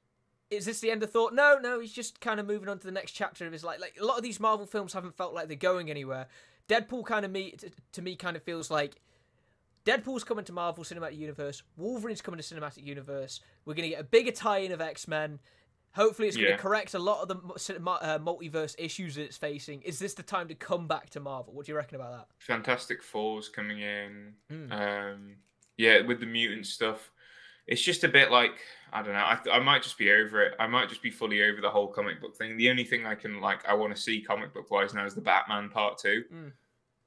is 0.51 0.65
this 0.65 0.81
the 0.81 0.91
end 0.91 1.03
of 1.03 1.11
Thor? 1.11 1.31
No, 1.33 1.59
no, 1.59 1.81
he's 1.81 1.93
just 1.93 2.21
kind 2.21 2.39
of 2.41 2.47
moving 2.47 2.69
on 2.69 2.79
to 2.79 2.87
the 2.87 2.93
next 2.93 3.13
chapter 3.13 3.47
of 3.47 3.53
his 3.53 3.65
life. 3.65 3.81
Like 3.81 3.97
a 4.01 4.05
lot 4.05 4.17
of 4.17 4.23
these 4.23 4.39
Marvel 4.41 4.67
films 4.67 4.93
haven't 4.93 5.17
felt 5.17 5.35
like 5.35 5.49
they're 5.49 5.57
going 5.57 5.91
anywhere. 5.91 6.27
Deadpool 6.69 7.05
kind 7.05 7.25
of 7.25 7.31
me 7.31 7.53
to, 7.53 7.71
to 7.93 8.03
me 8.03 8.15
kind 8.17 8.37
of 8.37 8.43
feels 8.43 8.71
like 8.71 9.01
Deadpool's 9.85 10.25
coming 10.25 10.45
to 10.45 10.53
Marvel 10.53 10.85
Cinematic 10.85 11.17
Universe. 11.17 11.63
Wolverine's 11.77 12.21
coming 12.21 12.41
to 12.41 12.55
Cinematic 12.55 12.85
Universe. 12.85 13.41
We're 13.65 13.75
gonna 13.75 13.89
get 13.89 14.01
a 14.01 14.05
bigger 14.05 14.31
tie-in 14.33 14.71
of 14.73 14.81
X 14.81 15.09
Men. 15.09 15.39
Hopefully, 15.99 16.29
it's 16.29 16.37
going 16.37 16.47
to 16.47 16.53
Yeah. 16.53 16.57
correct 16.59 16.95
a 16.95 16.99
lot 16.99 17.23
of 17.23 17.29
the 17.29 17.35
uh, 17.37 18.19
multiverse 18.21 18.75
issues 18.79 19.17
that 19.17 19.25
it's 19.25 19.37
facing. 19.37 19.83
Is 19.83 19.99
this 19.99 20.15
the 20.15 20.23
time 20.23 20.47
to 20.49 20.55
come 20.55 20.87
back 20.87 21.11
to 21.11 21.21
Marvel? 21.21 21.53
What 21.53 21.67
do 21.67 21.73
you 21.73 21.77
reckon 21.77 21.97
about 21.97 22.13
that? 22.13 22.27
Fantastic 22.39 23.03
Four's 23.03 23.49
coming 23.49 23.81
in. 23.81 24.35
Mm. 24.51 24.73
Um, 24.73 25.37
yeah, 25.77 26.01
with 26.03 26.21
the 26.21 26.27
mutant 26.27 26.67
stuff, 26.67 27.11
it's 27.67 27.83
just 27.83 28.05
a 28.05 28.09
bit 28.09 28.31
like 28.31 28.61
I 28.93 29.03
don't 29.03 29.13
know. 29.13 29.19
I, 29.19 29.39
I 29.53 29.59
might 29.59 29.83
just 29.83 29.99
be 29.99 30.11
over 30.13 30.43
it. 30.43 30.55
I 30.61 30.67
might 30.67 30.89
just 30.89 31.03
be 31.03 31.11
fully 31.11 31.43
over 31.43 31.61
the 31.61 31.69
whole 31.69 31.89
comic 31.89 32.21
book 32.21 32.37
thing. 32.37 32.57
The 32.57 32.71
only 32.71 32.85
thing 32.85 33.05
I 33.05 33.15
can 33.17 33.41
like 33.41 33.67
I 33.69 33.75
want 33.75 33.95
to 33.95 34.01
see 34.01 34.23
comic 34.23 34.55
book 34.55 34.71
wise 34.71 34.95
now 34.95 35.05
is 35.05 35.15
the 35.15 35.21
Batman 35.21 35.69
Part 35.69 35.99
Two, 35.99 36.25
Mm. 36.33 36.53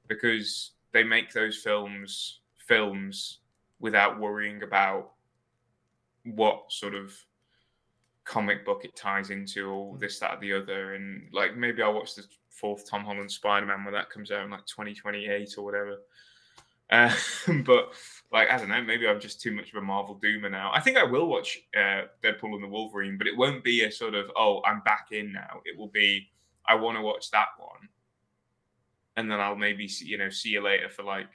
because 0.06 0.72
they 0.92 1.02
make 1.02 1.32
those 1.32 1.56
films 1.56 2.40
films 2.58 3.38
without 3.80 4.20
worrying 4.20 4.62
about 4.62 5.12
what 6.24 6.70
sort 6.70 6.94
of 6.94 7.12
comic 8.24 8.64
book 8.64 8.84
it 8.84 8.94
ties 8.94 9.30
into 9.30 9.70
all 9.70 9.96
this 9.98 10.18
that 10.20 10.34
or 10.34 10.40
the 10.40 10.52
other 10.52 10.94
and 10.94 11.28
like 11.32 11.56
maybe 11.56 11.82
i'll 11.82 11.92
watch 11.92 12.14
the 12.14 12.24
fourth 12.50 12.88
tom 12.88 13.04
holland 13.04 13.30
spider-man 13.30 13.84
when 13.84 13.94
that 13.94 14.10
comes 14.10 14.30
out 14.30 14.44
in 14.44 14.50
like 14.50 14.66
2028 14.66 15.54
or 15.58 15.64
whatever. 15.64 15.96
Uh, 16.90 17.14
but 17.64 17.92
like 18.32 18.50
i 18.50 18.56
don't 18.56 18.68
know 18.68 18.82
maybe 18.82 19.08
i'm 19.08 19.20
just 19.20 19.40
too 19.40 19.52
much 19.52 19.70
of 19.70 19.76
a 19.76 19.80
marvel 19.80 20.20
doomer 20.22 20.50
now. 20.50 20.70
I 20.72 20.80
think 20.80 20.96
i 20.96 21.04
will 21.04 21.26
watch 21.26 21.58
uh, 21.76 22.02
deadpool 22.22 22.54
and 22.54 22.62
the 22.62 22.68
wolverine 22.68 23.18
but 23.18 23.26
it 23.26 23.36
won't 23.36 23.64
be 23.64 23.84
a 23.84 23.90
sort 23.90 24.14
of 24.14 24.30
oh 24.36 24.62
i'm 24.64 24.80
back 24.80 25.08
in 25.10 25.32
now. 25.32 25.60
It 25.64 25.76
will 25.76 25.88
be 25.88 26.28
i 26.66 26.74
want 26.74 26.96
to 26.96 27.02
watch 27.02 27.30
that 27.30 27.48
one 27.58 27.88
and 29.16 29.30
then 29.30 29.40
i'll 29.40 29.56
maybe 29.56 29.88
see, 29.88 30.06
you 30.06 30.18
know 30.18 30.30
see 30.30 30.50
you 30.50 30.62
later 30.62 30.88
for 30.88 31.02
like 31.02 31.28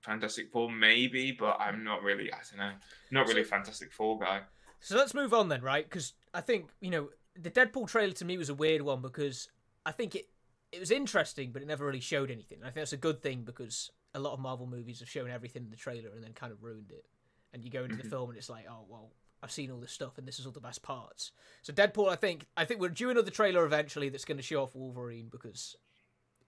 fantastic 0.00 0.50
four 0.50 0.70
maybe 0.70 1.32
but 1.32 1.56
i'm 1.60 1.82
not 1.82 2.02
really 2.02 2.32
i 2.32 2.36
don't 2.50 2.58
know 2.58 2.72
not 3.10 3.26
really 3.26 3.42
a 3.42 3.44
fantastic 3.44 3.92
four 3.92 4.18
guy 4.18 4.40
So 4.80 4.96
let's 4.96 5.14
move 5.14 5.34
on 5.34 5.48
then, 5.48 5.62
right? 5.62 5.84
Because 5.84 6.14
I 6.32 6.40
think 6.40 6.68
you 6.80 6.90
know 6.90 7.10
the 7.34 7.50
Deadpool 7.50 7.88
trailer 7.88 8.12
to 8.14 8.24
me 8.24 8.38
was 8.38 8.48
a 8.48 8.54
weird 8.54 8.82
one 8.82 9.00
because 9.02 9.48
I 9.86 9.92
think 9.92 10.14
it 10.14 10.28
it 10.72 10.80
was 10.80 10.90
interesting, 10.90 11.50
but 11.52 11.62
it 11.62 11.68
never 11.68 11.86
really 11.86 12.00
showed 12.00 12.30
anything. 12.30 12.58
I 12.62 12.66
think 12.66 12.74
that's 12.76 12.92
a 12.92 12.96
good 12.98 13.22
thing 13.22 13.42
because 13.42 13.90
a 14.14 14.18
lot 14.18 14.34
of 14.34 14.40
Marvel 14.40 14.66
movies 14.66 15.00
have 15.00 15.08
shown 15.08 15.30
everything 15.30 15.62
in 15.64 15.70
the 15.70 15.76
trailer 15.76 16.10
and 16.14 16.22
then 16.22 16.32
kind 16.32 16.52
of 16.52 16.62
ruined 16.62 16.90
it. 16.90 17.06
And 17.52 17.62
you 17.64 17.70
go 17.70 17.84
into 17.84 17.96
the 17.96 18.02
Mhm. 18.02 18.10
film 18.10 18.30
and 18.30 18.38
it's 18.38 18.50
like, 18.50 18.66
oh 18.68 18.84
well, 18.88 19.12
I've 19.42 19.50
seen 19.52 19.70
all 19.70 19.78
this 19.80 19.92
stuff 19.92 20.18
and 20.18 20.26
this 20.28 20.38
is 20.38 20.46
all 20.46 20.52
the 20.52 20.60
best 20.60 20.82
parts. 20.82 21.32
So 21.62 21.72
Deadpool, 21.72 22.08
I 22.08 22.16
think 22.16 22.46
I 22.56 22.64
think 22.64 22.80
we're 22.80 22.88
due 22.90 23.10
another 23.10 23.30
trailer 23.30 23.64
eventually 23.64 24.08
that's 24.10 24.24
going 24.24 24.36
to 24.38 24.42
show 24.42 24.62
off 24.62 24.74
Wolverine 24.74 25.28
because 25.28 25.76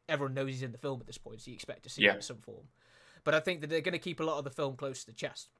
everyone 0.09 0.35
knows 0.35 0.49
he's 0.51 0.63
in 0.63 0.73
the 0.73 0.79
film 0.79 1.01
at 1.01 1.07
this 1.07 1.19
point, 1.19 1.41
so 1.41 1.51
you 1.51 1.55
expect 1.55 1.85
to 1.85 1.89
see 1.89 2.03
him 2.03 2.17
in 2.17 2.23
some 2.23 2.39
form. 2.39 2.69
But 3.25 3.35
I 3.35 3.41
think 3.41 3.61
that 3.61 3.69
they're 3.71 3.81
going 3.81 3.93
to 3.93 3.99
keep 3.99 4.19
a 4.21 4.25
lot 4.25 4.39
of 4.39 4.45
the 4.45 4.51
film 4.51 4.77
close 4.77 5.01
to 5.01 5.07
the 5.07 5.13
chest. 5.13 5.51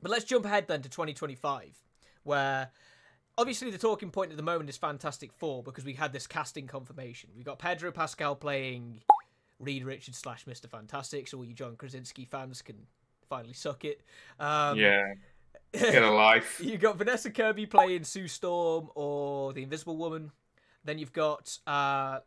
But 0.00 0.10
let's 0.10 0.24
jump 0.24 0.44
ahead 0.46 0.66
then 0.66 0.82
to 0.82 0.88
2025, 0.88 1.82
where 2.24 2.70
obviously 3.38 3.70
the 3.70 3.78
talking 3.78 4.10
point 4.10 4.30
at 4.30 4.36
the 4.36 4.42
moment 4.42 4.70
is 4.70 4.76
Fantastic 4.76 5.32
Four 5.32 5.62
because 5.62 5.84
we 5.84 5.94
had 5.94 6.12
this 6.12 6.26
casting 6.26 6.66
confirmation. 6.66 7.30
We 7.36 7.42
got 7.42 7.58
Pedro 7.58 7.92
Pascal 7.92 8.36
playing 8.36 9.02
Reed 9.58 9.84
Richards 9.84 10.18
slash 10.18 10.46
Mister 10.46 10.68
Fantastic, 10.68 11.28
so 11.28 11.38
all 11.38 11.44
you 11.44 11.54
John 11.54 11.76
Krasinski 11.76 12.24
fans 12.24 12.62
can 12.62 12.76
finally 13.28 13.54
suck 13.54 13.84
it. 13.84 14.02
Um, 14.38 14.78
yeah 14.78 15.14
get 15.72 16.02
a 16.02 16.10
life 16.10 16.60
you 16.62 16.76
got 16.76 16.98
Vanessa 16.98 17.30
Kirby 17.30 17.64
playing 17.64 18.04
Sue 18.04 18.28
Storm 18.28 18.90
or 18.94 19.52
the 19.54 19.62
Invisible 19.62 19.96
Woman. 19.96 20.30
Then 20.84 20.98
you've 20.98 21.12
got 21.12 21.58
uh, 21.66 22.18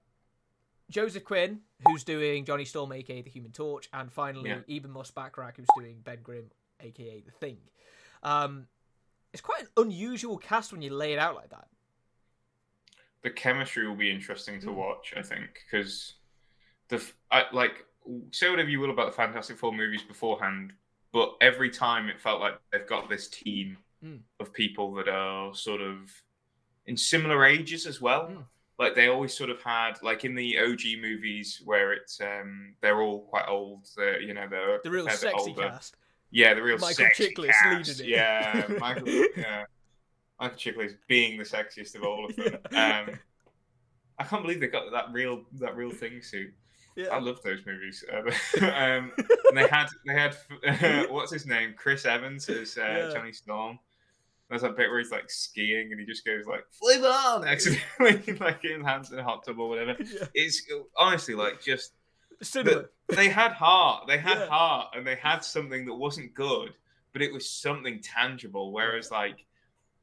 Joseph 0.90 1.24
Quinn, 1.24 1.60
who's 1.86 2.04
doing 2.04 2.46
Johnny 2.46 2.66
Storm, 2.66 2.92
aka 2.92 3.22
the 3.22 3.30
Human 3.30 3.52
Torch, 3.52 3.90
and 3.94 4.12
finally 4.12 4.50
Yeah. 4.50 4.60
Ebon 4.68 4.92
Moss-Bachrach, 4.92 5.58
who's 5.58 5.68
doing 5.78 5.98
Ben 6.04 6.20
Grimm, 6.24 6.46
aka 6.80 7.22
the 7.22 7.32
Thing. 7.32 7.58
Um, 8.24 8.68
it's 9.36 9.42
quite 9.42 9.63
an 9.63 9.68
unusual 9.75 10.38
cast 10.38 10.72
when 10.72 10.82
you 10.82 10.92
lay 10.92 11.12
it 11.12 11.20
out 11.20 11.36
like 11.36 11.50
that. 11.50 11.68
the 13.22 13.30
chemistry 13.32 13.88
will 13.88 13.96
be 13.96 14.12
interesting 14.12 14.60
to 14.62 14.68
Mm. 14.68 14.75
watch. 14.75 15.13
I 15.18 15.22
think 15.24 15.50
because 15.65 16.13
the 16.89 17.04
I, 17.32 17.46
like 17.51 17.86
say 18.32 18.50
whatever 18.51 18.70
you 18.70 18.80
will 18.80 18.92
about 18.92 19.08
the 19.08 19.12
Fantastic 19.18 19.58
Four 19.58 19.74
movies 19.74 20.04
beforehand, 20.04 20.74
but 21.12 21.36
every 21.42 21.72
time 21.72 22.08
it 22.08 22.22
felt 22.22 22.39
like 22.39 22.60
they've 22.72 22.86
got 22.88 23.10
this 23.10 23.27
team 23.27 23.77
Mm. 24.04 24.22
of 24.39 24.54
people 24.54 24.94
that 24.96 25.08
are 25.10 25.56
sort 25.56 25.82
of 25.82 26.12
in 26.86 26.96
similar 26.96 27.44
ages 27.46 27.88
as 27.88 28.00
well. 28.00 28.27
Mm. 28.30 28.46
Like 28.77 28.94
they 28.94 29.08
always 29.08 29.34
sort 29.36 29.50
of 29.50 29.60
had, 29.63 29.94
like 30.04 30.24
in 30.24 30.36
the 30.36 30.60
OG 30.60 30.98
movies 31.01 31.62
where 31.65 31.94
it's 31.94 32.22
um 32.22 32.75
they're 32.82 33.01
all 33.01 33.22
quite 33.25 33.48
old. 33.48 33.88
They're, 33.98 34.22
you 34.22 34.36
know, 34.36 34.48
they're 34.48 34.80
The 34.84 34.92
real 34.92 35.10
sexy 35.10 35.50
older. 35.50 35.70
cast. 35.70 35.98
Yeah, 36.36 36.54
the 36.54 36.62
real 36.62 36.77
Michael 36.77 36.96
sexy 36.96 37.34
Chiklis 37.34 37.48
cast. 37.48 37.88
leading 38.00 38.06
it. 38.13 38.18
Yeah, 38.18 38.65
Michael. 38.80 39.08
yeah, 39.38 39.63
Michael 40.38 40.58
Chiklis 40.58 40.92
being 41.08 41.38
the 41.38 41.46
sexiest 41.46 41.96
of 41.96 42.04
all 42.04 42.25
of 42.25 42.36
them. 42.36 42.58
Yeah. 42.74 43.06
Um, 43.08 43.20
I 44.20 44.24
can't 44.25 44.42
believe 44.44 44.60
they 44.60 44.68
got 44.68 44.92
that 44.92 45.13
real 45.13 45.44
that 45.62 45.77
real 45.77 45.92
thing 45.92 46.22
suit. 46.22 46.54
Yeah. 46.98 47.08
I 47.08 47.20
love 47.20 47.42
those 47.44 47.65
movies. 47.65 48.04
Um, 48.13 48.27
um, 48.63 49.12
and 49.50 49.56
they 49.58 49.68
had 49.68 49.88
they 50.06 50.13
had 50.13 50.36
what's 51.10 51.32
his 51.32 51.46
name, 51.46 51.74
Chris 51.77 52.06
Evans 52.06 52.50
as 52.50 52.77
uh, 52.77 52.82
Yeah. 52.82 53.13
Johnny 53.13 53.32
Storm. 53.32 53.80
There's 54.50 54.62
that 54.62 54.75
bit 54.77 54.89
where 54.89 55.00
he's 55.00 55.12
like 55.12 55.30
skiing 55.30 55.92
and 55.92 56.00
he 56.00 56.06
just 56.06 56.25
goes 56.25 56.46
like 56.46 56.65
flip 56.72 57.01
on 57.04 57.48
accidentally 57.48 58.36
like 58.39 58.62
his 58.62 58.84
hands 58.84 59.12
in 59.13 59.20
a 59.20 59.24
hot 59.24 59.44
tub 59.46 59.58
or 59.58 59.70
whatever. 59.70 59.96
yeah. 60.00 60.25
It's 60.34 60.62
honestly 60.98 61.34
like 61.34 61.63
just 61.63 61.94
Cinema. 62.42 62.86
they 63.10 63.30
had 63.30 63.51
heart. 63.54 64.08
They 64.08 64.18
had 64.18 64.39
Yeah. 64.39 64.48
heart, 64.48 64.96
and 64.96 65.06
they 65.06 65.15
had 65.15 65.39
something 65.39 65.86
that 65.86 65.94
wasn't 65.94 66.34
good, 66.34 66.74
but 67.13 67.22
it 67.22 67.32
was 67.34 67.50
something 67.50 68.01
tangible. 68.01 68.72
Whereas, 68.72 69.12
like, 69.12 69.46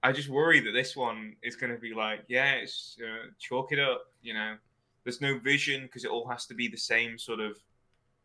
I 0.03 0.12
just 0.12 0.29
worry 0.29 0.61
that 0.61 0.73
this 0.73 0.97
one 0.97 1.37
is 1.43 1.57
going 1.57 1.73
to 1.73 1.79
be 1.79 1.95
like, 1.95 2.25
yeah, 2.29 2.55
it's 2.55 2.97
uh, 3.03 3.29
chalk 3.39 3.73
it 3.73 3.79
up. 3.79 4.12
You 4.23 4.35
know, 4.35 4.57
there's 5.05 5.21
no 5.21 5.39
vision 5.39 5.83
because 5.83 6.05
it 6.05 6.11
all 6.11 6.27
has 6.29 6.47
to 6.47 6.55
be 6.55 6.69
the 6.69 6.77
same 6.77 7.19
sort 7.19 7.41
of. 7.41 7.59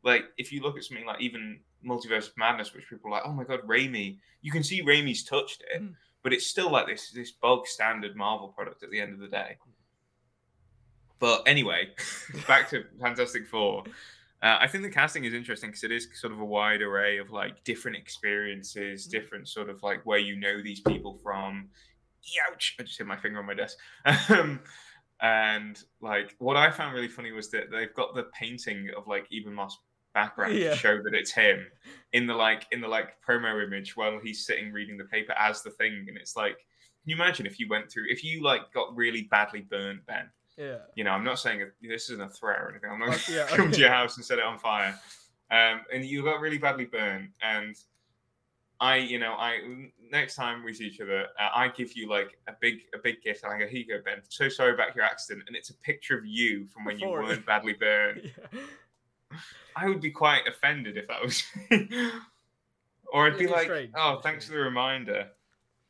Like, 0.03 0.25
if 0.37 0.51
you 0.51 0.61
look 0.61 0.77
at 0.77 0.83
something 0.83 1.05
like 1.05 1.21
even 1.21 1.59
Multiverse 1.85 2.31
Madness, 2.37 2.73
which 2.73 2.87
people 2.89 3.09
are 3.09 3.17
like, 3.17 3.23
oh 3.25 3.33
my 3.33 3.43
god, 3.43 3.61
Raimi, 3.67 4.17
you 4.41 4.51
can 4.51 4.63
see 4.63 4.81
Raimi's 4.83 5.23
touched 5.23 5.63
it, 5.71 5.81
Mm. 5.81 5.95
but 6.23 6.33
it's 6.33 6.47
still 6.47 6.71
like 6.71 6.87
this 6.87 7.11
this 7.11 7.31
bog 7.31 7.67
standard 7.67 8.15
Marvel 8.15 8.49
product 8.49 8.83
at 8.83 8.89
the 8.91 8.99
end 8.99 9.13
of 9.13 9.19
the 9.19 9.27
day. 9.27 9.57
But 11.19 11.43
anyway, 11.47 11.89
back 12.47 12.69
to 12.69 12.83
Fantastic 13.01 13.47
Four. 13.47 13.83
Uh, 14.43 14.57
I 14.59 14.67
think 14.67 14.83
the 14.83 14.89
casting 14.91 15.23
is 15.25 15.33
interesting 15.33 15.69
because 15.71 15.83
it 15.83 15.91
is 15.91 16.07
sort 16.13 16.31
of 16.31 16.39
a 16.39 16.45
wide 16.45 16.81
array 16.83 17.17
of 17.17 17.31
like 17.31 17.63
different 17.63 17.97
experiences, 17.97 19.07
Mm. 19.07 19.11
different 19.11 19.47
sort 19.49 19.69
of 19.69 19.81
like 19.81 20.05
where 20.05 20.19
you 20.19 20.35
know 20.35 20.61
these 20.61 20.79
people 20.81 21.17
from. 21.23 21.69
Ouch! 22.51 22.75
I 22.79 22.83
just 22.83 22.97
hit 22.97 23.07
my 23.07 23.17
finger 23.17 23.39
on 23.39 23.45
my 23.45 23.53
desk. 23.55 23.77
Um, 24.29 24.59
and 25.19 25.81
like 25.99 26.35
what 26.37 26.55
I 26.57 26.69
found 26.69 26.93
really 26.93 27.07
funny 27.07 27.31
was 27.31 27.49
that 27.49 27.71
they've 27.71 27.93
got 27.95 28.13
the 28.13 28.25
painting 28.39 28.89
of 28.95 29.07
like 29.07 29.25
Eben 29.33 29.53
Moss 29.55 29.75
background 30.13 30.53
Yeah. 30.53 30.71
to 30.71 30.75
show 30.77 30.97
that 31.01 31.15
it's 31.15 31.31
him 31.31 31.65
in 32.13 32.27
the 32.27 32.35
like 32.35 32.67
in 32.71 32.81
the 32.81 32.87
like 32.87 33.15
promo 33.27 33.63
image 33.65 33.97
while 33.97 34.19
he's 34.21 34.45
sitting 34.45 34.71
reading 34.71 34.97
the 34.97 35.05
paper 35.05 35.33
as 35.33 35.63
the 35.63 35.71
thing, 35.71 36.05
and 36.07 36.17
it's 36.17 36.35
like. 36.35 36.57
Can 37.03 37.11
you 37.17 37.23
imagine 37.23 37.45
if 37.45 37.57
you 37.57 37.69
went 37.69 37.89
through 37.89 38.03
if 38.09 38.21
you 38.21 38.43
like 38.43 38.73
got 38.73 38.93
really 38.93 39.21
badly 39.31 39.61
burned, 39.61 40.05
Ben? 40.07 40.29
Yeah. 40.57 40.77
you 40.95 41.03
know, 41.03 41.11
I'm 41.11 41.23
not 41.23 41.39
saying 41.39 41.69
this 41.81 42.09
isn't 42.09 42.21
a 42.21 42.29
threat 42.29 42.59
or 42.59 42.71
anything. 42.71 42.89
I'm 42.91 42.99
not 42.99 43.29
yeah, 43.29 43.45
to 43.49 43.55
come 43.55 43.67
okay. 43.67 43.75
to 43.75 43.79
your 43.81 43.91
house 43.91 44.17
and 44.17 44.25
set 44.25 44.39
it 44.39 44.43
on 44.43 44.57
fire. 44.57 44.99
Um, 45.51 45.81
and 45.93 46.03
you 46.03 46.23
got 46.23 46.41
really 46.41 46.57
badly 46.57 46.85
burned. 46.85 47.29
And 47.41 47.75
I, 48.79 48.97
you 48.97 49.19
know, 49.19 49.33
I 49.33 49.59
next 50.11 50.35
time 50.35 50.63
we 50.63 50.73
see 50.73 50.85
each 50.85 51.01
other, 51.01 51.27
uh, 51.39 51.49
I 51.53 51.69
give 51.69 51.93
you 51.93 52.09
like 52.09 52.37
a 52.47 52.53
big, 52.59 52.81
a 52.93 52.97
big 52.97 53.21
gift, 53.21 53.43
and 53.43 53.51
I 53.51 53.57
go, 53.59 53.67
"Here 53.67 53.79
you 53.79 53.87
go, 53.87 54.01
Ben. 54.03 54.21
So 54.29 54.49
sorry 54.49 54.73
about 54.73 54.95
your 54.95 55.05
accident." 55.05 55.45
And 55.47 55.55
it's 55.55 55.69
a 55.69 55.73
picture 55.75 56.17
of 56.17 56.25
you 56.25 56.67
from 56.67 56.85
when 56.85 56.97
Before. 56.97 57.21
you 57.21 57.27
weren't 57.27 57.45
badly 57.45 57.73
burned. 57.73 58.21
yeah. 58.53 59.39
I 59.75 59.87
would 59.87 60.01
be 60.01 60.11
quite 60.11 60.47
offended 60.47 60.97
if 60.97 61.07
that 61.07 61.21
was, 61.21 61.43
or 63.11 63.27
I'd 63.27 63.37
be 63.37 63.47
like, 63.47 63.65
strange, 63.65 63.91
"Oh, 63.95 64.19
thanks 64.21 64.45
for 64.45 64.53
the 64.53 64.59
reminder." 64.59 65.29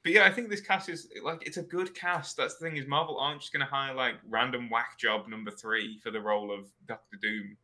But 0.07 0.13
yeah, 0.13 0.25
I 0.25 0.31
think 0.31 0.49
this 0.49 0.61
cast 0.61 0.87
is 0.87 1.09
like 1.21 1.45
it's 1.45 1.57
a 1.57 1.61
good 1.61 1.93
cast. 1.93 2.37
That's 2.37 2.55
the 2.55 2.65
thing 2.65 2.77
is 2.77 2.87
Marvel 2.87 3.19
aren't 3.19 3.41
just 3.41 3.51
going 3.51 3.59
to 3.59 3.69
hire 3.69 3.93
like 3.93 4.13
random 4.29 4.69
whack 4.69 4.97
job 4.97 5.27
number 5.27 5.51
three 5.51 5.99
for 6.01 6.11
the 6.11 6.21
role 6.21 6.49
of 6.49 6.65
Doctor 6.87 7.17
Doom. 7.21 7.57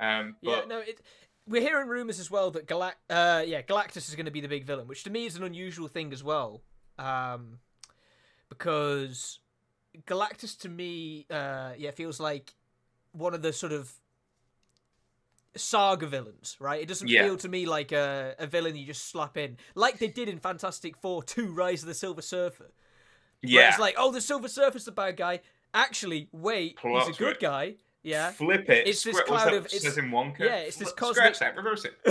Um, 0.00 0.34
Yeah, 0.40 0.62
no, 0.66 0.80
it. 0.80 1.00
We're 1.46 1.62
hearing 1.62 1.86
rumors 1.86 2.18
as 2.18 2.32
well 2.32 2.50
that 2.50 2.66
Galact, 2.66 2.94
uh, 3.08 3.44
yeah, 3.46 3.62
Galactus 3.62 4.08
is 4.08 4.16
going 4.16 4.26
to 4.26 4.32
be 4.32 4.40
the 4.40 4.48
big 4.48 4.64
villain, 4.64 4.88
which 4.88 5.04
to 5.04 5.10
me 5.10 5.24
is 5.24 5.36
an 5.36 5.44
unusual 5.44 5.86
thing 5.86 6.12
as 6.12 6.24
well, 6.24 6.62
um, 6.98 7.60
because 8.48 9.38
Galactus 10.04 10.58
to 10.62 10.68
me, 10.68 11.26
uh, 11.30 11.74
yeah, 11.78 11.92
feels 11.92 12.18
like 12.18 12.54
one 13.12 13.34
of 13.34 13.42
the 13.42 13.52
sort 13.52 13.70
of 13.70 13.92
saga 15.56 16.06
villains, 16.06 16.56
right? 16.60 16.80
It 16.80 16.88
doesn't 16.88 17.08
Yeah. 17.08 17.24
feel 17.24 17.36
to 17.38 17.48
me 17.48 17.66
like 17.66 17.92
a, 17.92 18.34
a 18.38 18.46
villain 18.46 18.76
you 18.76 18.86
just 18.86 19.08
slap 19.10 19.36
in, 19.36 19.56
like 19.74 19.98
they 19.98 20.08
did 20.08 20.28
in 20.28 20.38
Fantastic 20.38 20.96
Four: 20.96 21.22
Two: 21.22 21.52
Rise 21.52 21.82
of 21.82 21.88
the 21.88 21.94
Silver 21.94 22.22
Surfer. 22.22 22.70
Yeah, 23.42 23.68
it's 23.70 23.78
like, 23.78 23.94
oh, 23.98 24.12
the 24.12 24.20
Silver 24.20 24.48
Surfer's 24.48 24.84
the 24.84 24.92
bad 24.92 25.16
guy. 25.16 25.40
Actually, 25.74 26.28
wait, 26.32 26.76
Plot 26.76 27.06
he's 27.06 27.16
a 27.16 27.18
good 27.18 27.24
twist. 27.38 27.40
guy. 27.40 27.74
Yeah. 28.04 28.30
Flip 28.32 28.68
it. 28.68 28.86
It's 28.88 29.02
this 29.04 29.14
what's 29.14 29.28
cloud 29.28 29.52
of- 29.54 29.66
it's- 29.66 29.82
says 29.82 29.96
in 29.98 30.10
Wonka. 30.10 30.40
yeah, 30.40 30.56
it's 30.56 30.76
this 30.76 30.92
cosmic- 30.92 31.34
Scratch 31.34 31.38
that. 31.38 31.56
Reverse 31.56 31.84
it. 31.84 31.94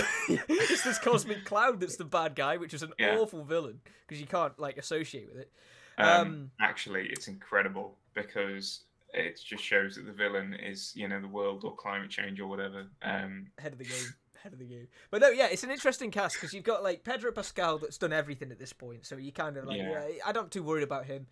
it's 0.49 0.83
this 0.83 0.97
cosmic 0.99 1.43
cloud 1.45 1.79
that's 1.81 1.97
the 1.97 2.05
bad 2.05 2.33
guy, 2.35 2.57
which 2.57 2.73
is 2.73 2.81
an 2.83 2.93
Yeah. 2.97 3.17
awful 3.17 3.43
villain 3.43 3.81
because 4.07 4.19
you 4.21 4.27
can't 4.27 4.57
like 4.59 4.77
associate 4.77 5.27
with 5.29 5.37
it. 5.41 5.51
Um, 5.97 6.07
Um, 6.07 6.51
actually, 6.61 7.07
it's 7.09 7.27
incredible 7.27 7.97
because 8.13 8.85
it 9.13 9.39
just 9.43 9.63
shows 9.63 9.95
that 9.95 10.05
the 10.05 10.11
villain 10.11 10.53
is, 10.53 10.93
you 10.95 11.07
know, 11.07 11.19
the 11.21 11.27
world 11.27 11.63
or 11.63 11.75
climate 11.75 12.09
change 12.09 12.39
or 12.39 12.47
whatever. 12.47 12.87
Um, 13.01 13.47
Head 13.57 13.73
of 13.73 13.79
the 13.79 13.85
game. 13.85 14.13
Head 14.43 14.53
of 14.53 14.59
the 14.59 14.65
game. 14.65 14.87
But 15.11 15.21
no, 15.21 15.29
yeah, 15.29 15.47
it's 15.51 15.63
an 15.63 15.69
interesting 15.71 16.09
cast 16.11 16.35
because 16.35 16.53
you've 16.53 16.63
got 16.63 16.81
like 16.83 17.03
Pedro 17.03 17.31
Pascal 17.31 17.77
that's 17.77 17.97
done 17.97 18.11
everything 18.13 18.51
at 18.51 18.57
this 18.59 18.73
point, 18.73 19.05
so 19.05 19.17
you 19.17 19.31
kind 19.31 19.55
of 19.57 19.65
like, 19.65 19.77
yeah. 19.77 19.91
Yeah. 20.07 20.21
I'm 20.25 20.33
not 20.33 20.49
too 20.51 20.63
worried 20.63 20.83
about 20.83 21.05
him. 21.05 21.27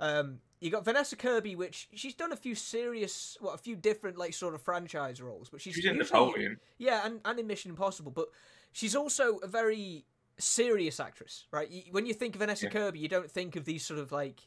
Um, 0.00 0.38
you 0.60 0.70
got 0.70 0.84
Vanessa 0.84 1.16
Kirby, 1.16 1.54
which 1.56 1.88
she's 1.94 2.14
done 2.14 2.32
a 2.32 2.36
few 2.36 2.54
serious, 2.54 3.36
well, 3.40 3.52
a 3.54 3.58
few 3.58 3.76
different 3.76 4.16
like 4.18 4.32
sort 4.34 4.54
of 4.54 4.62
franchise 4.62 5.20
roles, 5.20 5.48
but 5.50 5.60
she's, 5.60 5.74
she's 5.74 5.84
in 5.84 5.96
usually- 5.96 6.18
Napoleon. 6.20 6.56
Yeah, 6.78 7.02
and, 7.04 7.20
and 7.24 7.38
in 7.38 7.46
Mission 7.46 7.70
Impossible, 7.70 8.10
but 8.10 8.28
she's 8.72 8.94
also 8.96 9.36
a 9.38 9.46
very 9.46 10.04
serious 10.38 11.00
actress, 11.00 11.46
right? 11.50 11.70
You, 11.70 11.82
when 11.90 12.06
you 12.06 12.14
think 12.14 12.34
of 12.34 12.40
Vanessa 12.40 12.66
Yeah. 12.66 12.70
Kirby, 12.72 12.98
you 13.00 13.08
don't 13.08 13.30
think 13.30 13.56
of 13.56 13.64
these 13.64 13.84
sort 13.84 14.00
of 14.00 14.12
like. 14.12 14.40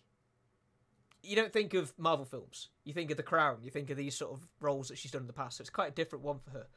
You 1.22 1.36
don't 1.36 1.52
think 1.52 1.74
of 1.74 1.94
Marvel 1.98 2.26
films. 2.26 2.70
You 2.86 2.94
think 2.94 3.12
of 3.12 3.18
The 3.18 3.24
Crown. 3.24 3.58
You 3.62 3.72
think 3.72 3.90
of 3.90 3.98
these 3.98 4.16
sort 4.16 4.32
of 4.34 4.48
roles 4.62 4.88
that 4.88 4.98
she's 4.98 5.12
done 5.12 5.22
in 5.22 5.28
the 5.28 5.34
past. 5.34 5.58
So 5.58 5.62
it's 5.62 5.70
quite 5.70 5.90
a 5.90 5.96
different 5.96 6.24
one 6.24 6.40
for 6.40 6.52
her. 6.52 6.68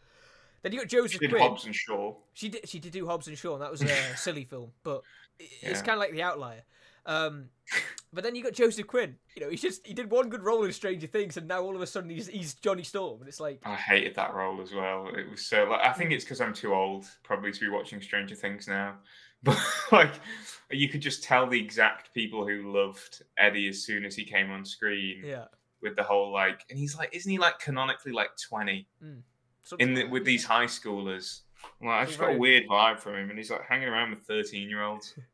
Then 0.62 0.72
you 0.72 0.78
got 0.78 0.90
She 0.90 0.96
Joseph 0.96 1.20
did 1.20 1.30
Quinn. 1.30 1.42
Hobbs 1.42 1.64
and 1.64 1.74
Shaw. 1.74 2.14
She 2.34 2.48
did. 2.48 2.68
She 2.68 2.78
did 2.78 2.92
do 2.92 3.06
Hobbs 3.06 3.26
and 3.28 3.36
Shaw, 3.38 3.54
and 3.54 3.62
that 3.62 3.70
was 3.70 3.82
a 3.82 3.88
silly 4.16 4.44
film, 4.44 4.72
but 4.84 5.02
it's 5.38 5.62
Yeah. 5.62 5.72
kind 5.80 5.90
of 5.90 5.98
like 5.98 6.12
the 6.12 6.22
outlier. 6.22 6.62
Um, 7.06 7.48
but 8.12 8.24
then 8.24 8.34
you 8.34 8.42
got 8.42 8.52
Joseph 8.52 8.86
Quinn. 8.86 9.16
You 9.34 9.42
know, 9.42 9.50
he's 9.50 9.62
just 9.62 9.86
he 9.86 9.94
did 9.94 10.10
one 10.10 10.28
good 10.28 10.42
role 10.42 10.64
in 10.64 10.72
Stranger 10.72 11.06
Things, 11.06 11.36
and 11.36 11.48
now 11.48 11.62
all 11.62 11.74
of 11.74 11.80
a 11.80 11.86
sudden 11.86 12.10
he's 12.10 12.26
he's 12.26 12.54
Johnny 12.54 12.82
Storm, 12.82 13.20
and 13.20 13.28
it's 13.28 13.40
like 13.40 13.60
I 13.64 13.74
hated 13.74 14.14
that 14.16 14.34
role 14.34 14.60
as 14.60 14.72
well. 14.72 15.08
It 15.08 15.30
was 15.30 15.46
so 15.46 15.64
like 15.64 15.80
I 15.84 15.92
think 15.92 16.12
it's 16.12 16.24
because 16.24 16.40
I'm 16.40 16.52
too 16.52 16.74
old 16.74 17.06
probably 17.22 17.52
to 17.52 17.60
be 17.60 17.68
watching 17.68 18.02
Stranger 18.02 18.34
Things 18.34 18.68
now. 18.68 18.96
But 19.44 19.58
like 19.90 20.12
you 20.70 20.88
could 20.88 21.00
just 21.00 21.24
tell 21.24 21.48
the 21.48 21.58
exact 21.58 22.14
people 22.14 22.46
who 22.46 22.72
loved 22.72 23.24
Eddie 23.36 23.68
as 23.68 23.82
soon 23.82 24.04
as 24.04 24.14
he 24.14 24.24
came 24.24 24.52
on 24.52 24.64
screen 24.64 25.24
yeah. 25.24 25.46
with 25.80 25.96
the 25.96 26.04
whole 26.04 26.32
like 26.32 26.64
and 26.70 26.78
he's 26.78 26.96
like 26.96 27.12
isn't 27.12 27.28
he 27.28 27.38
like 27.38 27.58
canonically 27.58 28.12
like 28.12 28.30
20 28.36 28.86
hmm. 29.02 29.14
something 29.64 29.88
in 29.88 29.94
the, 29.94 30.04
with 30.04 30.24
these 30.24 30.44
high 30.44 30.66
schoolers? 30.66 31.40
Like, 31.80 31.90
I 31.90 32.04
just 32.04 32.20
got 32.20 32.34
a 32.34 32.38
weird 32.38 32.68
vibe 32.68 33.00
from 33.00 33.16
him 33.16 33.30
and 33.30 33.36
he's 33.36 33.50
like 33.50 33.62
hanging 33.68 33.88
around 33.88 34.10
with 34.10 34.20
13 34.20 34.68
year 34.68 34.84
olds. 34.84 35.14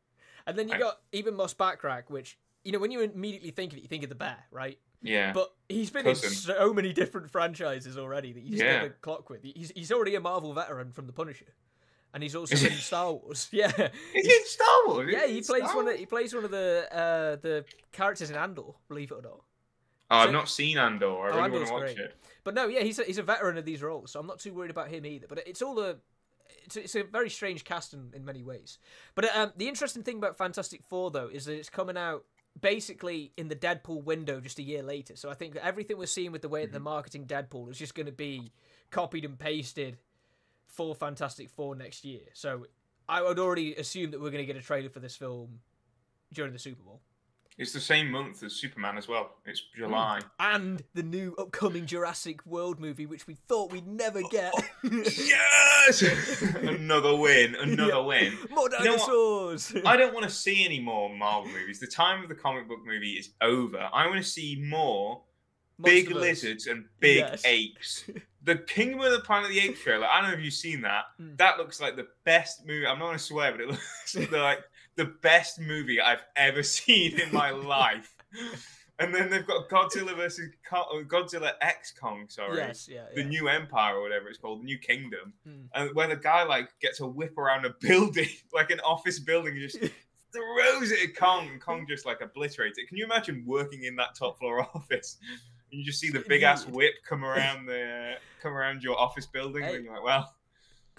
And 0.47 0.57
then 0.57 0.67
you 0.67 0.73
I- 0.73 0.79
got 0.79 1.01
Ebon 1.13 1.35
Moss-Bachrach, 1.35 2.09
which 2.09 2.39
you 2.63 2.71
know 2.71 2.79
when 2.79 2.91
you 2.91 3.01
immediately 3.01 3.51
think 3.51 3.71
of 3.73 3.77
it, 3.77 3.81
you 3.81 3.87
think 3.87 4.03
of 4.03 4.09
the 4.09 4.15
bear, 4.15 4.37
right? 4.51 4.77
Yeah. 5.01 5.31
But 5.33 5.53
he's 5.69 5.89
been 5.89 6.03
Cousin. 6.03 6.29
in 6.29 6.35
so 6.35 6.73
many 6.73 6.91
different 6.93 7.29
franchises 7.31 7.97
already 7.97 8.33
that 8.33 8.41
you 8.43 8.51
just 8.51 8.63
Yeah. 8.63 8.73
never 8.81 8.89
clock 9.01 9.29
with. 9.29 9.43
He's 9.43 9.71
he's 9.75 9.91
already 9.91 10.15
a 10.15 10.19
Marvel 10.19 10.53
veteran 10.53 10.91
from 10.91 11.07
The 11.07 11.13
Punisher, 11.13 11.53
and 12.13 12.21
he's 12.21 12.35
also 12.35 12.55
in 12.55 12.73
Star 12.77 13.13
Wars. 13.13 13.47
Yeah, 13.53 13.71
He's, 14.13 14.25
he 14.25 14.33
in 14.33 14.45
Star 14.45 14.87
Wars? 14.87 15.09
yeah, 15.13 15.25
he 15.27 15.41
plays 15.41 15.63
Star 15.63 15.75
one 15.75 15.87
of 15.87 15.95
he 15.97 16.05
plays 16.05 16.33
one 16.35 16.43
of 16.43 16.51
the 16.51 16.87
uh 16.91 17.35
the 17.37 17.65
characters 17.91 18.29
in 18.29 18.35
Andor. 18.35 18.73
Believe 18.87 19.11
it 19.11 19.15
or 19.15 19.21
not. 19.21 19.41
Oh, 20.11 20.17
I've 20.17 20.31
not 20.31 20.49
seen 20.49 20.77
Andor. 20.77 21.19
I 21.21 21.27
really 21.27 21.41
Andor's 21.41 21.59
want 21.59 21.67
to 21.67 21.73
watch 21.73 21.95
great. 21.95 22.05
it. 22.07 22.15
But 22.43 22.55
no, 22.55 22.67
yeah, 22.67 22.81
he's 22.81 22.97
a, 22.97 23.03
he's 23.03 23.19
a 23.19 23.23
veteran 23.23 23.57
of 23.59 23.65
these 23.65 23.81
roles, 23.83 24.11
so 24.11 24.19
I'm 24.19 24.25
not 24.27 24.39
too 24.39 24.53
worried 24.53 24.71
about 24.71 24.87
him 24.89 25.05
either. 25.05 25.27
But 25.29 25.43
it's 25.47 25.61
all 25.61 25.79
a 25.79 25.97
it's 26.65 26.75
a, 26.75 26.83
it's 26.83 26.95
a 26.95 27.03
very 27.03 27.29
strange 27.29 27.63
cast 27.63 27.93
in, 27.93 28.09
in 28.13 28.25
many 28.25 28.41
ways. 28.43 28.79
But 29.15 29.33
um, 29.35 29.53
the 29.55 29.67
interesting 29.67 30.03
thing 30.03 30.17
about 30.17 30.35
Fantastic 30.37 30.83
Four 30.83 31.11
though 31.11 31.29
is 31.31 31.45
that 31.45 31.53
it's 31.53 31.69
coming 31.69 31.95
out 31.95 32.25
basically 32.61 33.31
in 33.37 33.47
the 33.47 33.55
Deadpool 33.55 34.03
window 34.03 34.39
just 34.39 34.59
a 34.59 34.63
year 34.63 34.83
later. 34.83 35.15
So 35.15 35.29
I 35.29 35.33
think 35.33 35.53
that 35.53 35.65
everything 35.65 35.97
we're 35.97 36.07
seeing 36.07 36.31
with 36.31 36.41
the 36.41 36.49
way 36.49 36.65
that 36.65 36.71
they're 36.71 36.81
mhm. 36.81 36.85
marketing 36.85 37.25
Deadpool 37.25 37.69
is 37.69 37.77
just 37.77 37.95
going 37.95 38.05
to 38.05 38.11
be 38.11 38.51
copied 38.91 39.25
and 39.25 39.37
pasted 39.37 39.97
for 40.65 40.95
Fantastic 40.95 41.49
Four 41.49 41.75
next 41.75 42.05
year. 42.05 42.21
So 42.33 42.67
I 43.07 43.21
would 43.21 43.39
already 43.39 43.75
assume 43.75 44.11
that 44.11 44.21
we're 44.21 44.31
going 44.31 44.45
to 44.45 44.51
get 44.51 44.55
a 44.55 44.65
trailer 44.65 44.89
for 44.89 44.99
this 44.99 45.15
film 45.15 45.59
during 46.33 46.53
the 46.53 46.59
Super 46.59 46.83
Bowl. 46.83 47.01
It's 47.59 47.73
the 47.73 47.81
same 47.81 48.09
month 48.09 48.41
as 48.41 48.53
Superman 48.53 48.97
as 48.97 49.09
well. 49.09 49.31
It's 49.45 49.61
July. 49.75 50.21
And 50.39 50.81
the 50.93 51.03
new 51.03 51.35
upcoming 51.37 51.85
Jurassic 51.85 52.45
World 52.45 52.79
movie, 52.79 53.05
which 53.05 53.27
we 53.27 53.35
thought 53.35 53.71
we'd 53.73 53.85
never 53.85 54.21
get. 54.31 54.53
Yes! 54.83 56.41
another 56.55 57.15
win, 57.17 57.55
another 57.55 57.91
Yeah. 57.91 57.97
win. 58.05 58.33
More 58.49 58.69
You 58.71 58.77
know 58.79 58.85
dinosaurs. 58.85 59.73
I 59.85 59.97
don't 59.97 60.13
want 60.13 60.25
to 60.25 60.31
see 60.31 60.63
any 60.63 60.79
more 60.79 61.13
Marvel 61.13 61.51
movies. 61.51 61.79
The 61.81 61.87
time 61.87 62.23
of 62.23 62.29
the 62.29 62.35
comic 62.35 62.67
book 62.67 62.79
movie 62.85 63.13
is 63.13 63.31
over. 63.41 63.89
I 63.93 64.07
want 64.07 64.23
to 64.23 64.29
see 64.29 64.55
more 64.65 65.21
big 65.81 66.11
lizards 66.11 66.67
and 66.67 66.85
big 67.01 67.17
Yes. 67.17 67.43
apes. 67.45 68.05
The 68.41 68.55
Kingdom 68.55 69.01
of 69.01 69.11
the 69.11 69.19
Planet 69.19 69.49
of 69.49 69.53
the 69.53 69.59
Apes 69.59 69.81
trailer. 69.81 70.07
I 70.07 70.21
don't 70.21 70.31
know 70.31 70.37
if 70.37 70.43
you've 70.45 70.53
seen 70.53 70.79
that. 70.83 71.03
Mm. 71.21 71.37
That 71.37 71.57
looks 71.57 71.81
like 71.81 71.97
the 71.97 72.07
best 72.23 72.65
movie. 72.65 72.87
I'm 72.87 72.97
not 72.97 73.07
going 73.07 73.17
to 73.17 73.23
swear, 73.23 73.51
but 73.51 73.59
it 73.59 73.67
looks 73.67 74.15
like 74.31 74.59
the 74.99 75.13
best 75.21 75.59
movie 75.59 75.99
I've 76.01 76.23
ever 76.35 76.61
seen 76.77 77.19
in 77.19 77.31
my 77.33 77.49
life. 77.51 78.13
And 78.99 79.15
then 79.15 79.29
they've 79.29 79.47
got 79.47 79.69
Godzilla 79.69 80.13
versus 80.15 80.49
Ko- 80.69 81.01
Godzilla 81.07 81.53
X 81.61 81.93
Kong. 81.97 82.25
Sorry, 82.27 82.57
Yes, 82.57 82.87
yeah, 82.91 83.05
the 83.15 83.21
yeah. 83.21 83.27
New 83.29 83.47
Empire 83.47 83.95
or 83.95 84.01
whatever 84.01 84.27
it's 84.27 84.37
called, 84.37 84.59
the 84.61 84.65
New 84.65 84.77
Kingdom, 84.77 85.33
Mm. 85.47 85.67
and 85.73 85.95
where 85.95 86.07
the 86.07 86.17
guy 86.17 86.43
like 86.43 86.69
gets 86.81 86.99
a 86.99 87.07
whip 87.07 87.37
around 87.37 87.65
a 87.65 87.73
building, 87.79 88.27
like 88.53 88.71
an 88.71 88.81
office 88.81 89.17
building, 89.19 89.53
and 89.57 89.61
just 89.69 89.77
throws 90.33 90.91
it 90.91 91.09
at 91.09 91.15
Kong, 91.15 91.47
and 91.47 91.61
Kong 91.61 91.85
just 91.87 92.05
like 92.05 92.19
obliterates 92.21 92.77
it. 92.77 92.87
Can 92.89 92.97
you 92.97 93.05
imagine 93.05 93.43
working 93.47 93.83
in 93.85 93.95
that 93.95 94.15
top 94.15 94.37
floor 94.37 94.61
office? 94.75 95.17
And 95.71 95.79
you 95.79 95.85
just 95.85 95.99
see 96.01 96.09
the 96.09 96.19
big 96.27 96.43
ass 96.43 96.67
whip 96.67 96.95
come 97.07 97.23
around 97.23 97.67
the 97.67 98.15
come 98.41 98.51
around 98.53 98.83
your 98.83 98.99
office 98.99 99.25
building, 99.27 99.63
Hey. 99.63 99.75
and 99.77 99.85
you're 99.85 99.93
like, 99.93 100.03
well. 100.03 100.33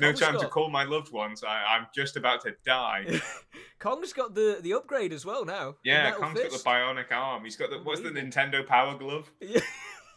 No 0.00 0.12
time 0.12 0.38
to 0.38 0.48
call 0.48 0.70
my 0.70 0.84
loved 0.84 1.12
ones. 1.12 1.44
I, 1.44 1.62
I'm 1.76 1.86
just 1.94 2.16
about 2.16 2.40
to 2.42 2.54
die. 2.64 3.20
Kong's 3.78 4.12
got 4.12 4.34
the 4.34 4.58
the 4.60 4.72
upgrade 4.74 5.12
as 5.12 5.24
well 5.24 5.44
now. 5.44 5.76
Yeah, 5.84 6.12
Kong's 6.12 6.38
got 6.40 6.50
the 6.52 6.58
bionic 6.58 7.12
arm. 7.12 7.44
He's 7.44 7.56
got 7.56 7.70
the 7.70 7.78
what's 7.78 8.00
the 8.00 8.10
Nintendo 8.10 8.66
Power 8.66 8.96
Glove? 8.98 9.30
Yeah. 9.40 9.60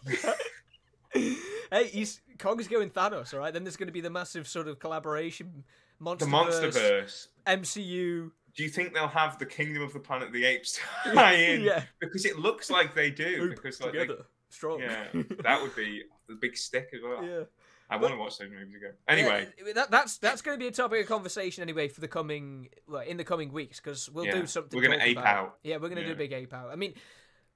hey, 1.14 1.88
he's 1.88 2.22
Kong's 2.40 2.68
going 2.68 2.90
Thanos, 2.90 3.34
all 3.34 3.40
right? 3.40 3.54
Then 3.54 3.64
there's 3.64 3.78
going 3.78 3.88
to 3.88 3.94
be 3.94 4.02
the 4.02 4.10
massive 4.10 4.48
sort 4.48 4.68
of 4.68 4.80
collaboration, 4.80 5.64
Monsterverse, 6.02 6.20
The 6.20 6.26
MonsterVerse. 6.26 7.28
MCU. 7.48 8.32
Do 8.56 8.64
you 8.64 8.70
think 8.70 8.94
they'll 8.94 9.08
have 9.08 9.40
the 9.40 9.46
Kingdom 9.46 9.82
of 9.84 9.94
the 9.94 10.00
Planet 10.00 10.28
of 10.28 10.34
the 10.34 10.46
Apes 10.46 10.80
tie 11.14 11.34
in? 11.34 11.62
yeah, 11.62 11.84
Because 12.00 12.26
it 12.26 12.38
looks 12.38 12.70
like 12.70 12.94
they 12.94 13.10
do. 13.10 13.50
Because 13.50 13.82
like 13.82 13.94
they- 13.94 14.00
together, 14.00 14.24
strong. 14.50 14.80
yeah, 14.80 15.06
that 15.44 15.62
would 15.62 15.76
be 15.76 16.04
the 16.28 16.36
big 16.36 16.56
stick 16.58 16.90
as 16.94 17.00
well. 17.04 17.24
yeah. 17.24 17.44
I 17.90 17.98
want 17.98 18.14
to 18.14 18.18
watch 18.20 18.38
those 18.38 18.50
movies 18.50 18.76
again. 18.76 18.94
Anyway, 19.08 19.48
Yeah, 19.66 19.74
that, 19.74 19.92
that's 19.92 20.18
that's 20.18 20.42
going 20.42 20.58
to 20.58 20.60
be 20.60 20.68
a 20.68 20.72
topic 20.72 21.02
of 21.02 21.08
conversation 21.08 21.62
anyway 21.62 21.88
for 21.88 22.02
the 22.02 22.08
coming 22.08 22.70
in 23.08 23.18
the 23.18 23.24
coming 23.24 23.52
weeks 23.52 23.80
because 23.80 24.10
we'll 24.10 24.26
Yeah, 24.26 24.34
do 24.42 24.48
something. 24.48 24.76
we're 24.78 24.84
gonna 24.84 24.98
talk 24.98 25.08
ape 25.08 25.18
about- 25.18 25.38
out. 25.38 25.58
Yeah, 25.64 25.76
we're 25.76 25.90
going 25.90 25.98
to 26.02 26.06
do 26.06 26.14
a 26.14 26.16
big 26.16 26.32
ape 26.34 26.54
out. 26.54 26.70
I 26.72 26.76
mean, 26.76 26.94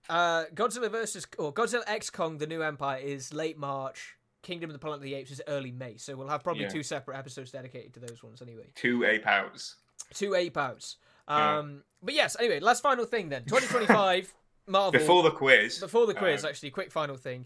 uh, 0.09 0.45
Godzilla 0.53 0.89
versus 0.91 1.25
or 1.37 1.53
Godzilla 1.53 1.83
X 1.87 2.09
Kong: 2.09 2.37
The 2.37 2.47
New 2.47 2.61
Empire 2.61 2.99
is 2.99 3.33
late 3.33 3.57
March. 3.57 4.15
Kingdom 4.43 4.69
of 4.69 4.73
the 4.73 4.79
Planet 4.79 4.97
of 4.97 5.03
the 5.03 5.15
Apes 5.15 5.31
is 5.31 5.41
early 5.47 5.71
May, 5.71 5.97
so 5.97 6.15
we'll 6.15 6.29
have 6.29 6.43
probably 6.43 6.63
Yeah. 6.63 6.69
two 6.69 6.83
separate 6.83 7.17
episodes 7.17 7.51
dedicated 7.51 7.93
to 7.95 7.99
those 7.99 8.23
ones 8.23 8.41
anyway. 8.41 8.67
two 8.75 9.03
ape 9.03 9.25
outs. 9.27 9.75
Two 10.13 10.35
ape 10.35 10.55
outs. 10.55 10.97
Yeah. 11.27 11.57
Um, 11.57 11.83
but 12.01 12.13
yes, 12.13 12.37
anyway, 12.39 12.59
last 12.61 12.81
final 12.81 13.03
thing 13.05 13.27
then. 13.29 13.43
2025 13.45 14.33
Marvel. 14.67 14.91
Before 14.91 15.23
the 15.23 15.31
quiz. 15.31 15.79
Before 15.79 16.05
the 16.05 16.13
quiz, 16.13 16.43
um, 16.45 16.49
actually, 16.49 16.69
quick 16.69 16.91
final 16.91 17.17
thing. 17.17 17.45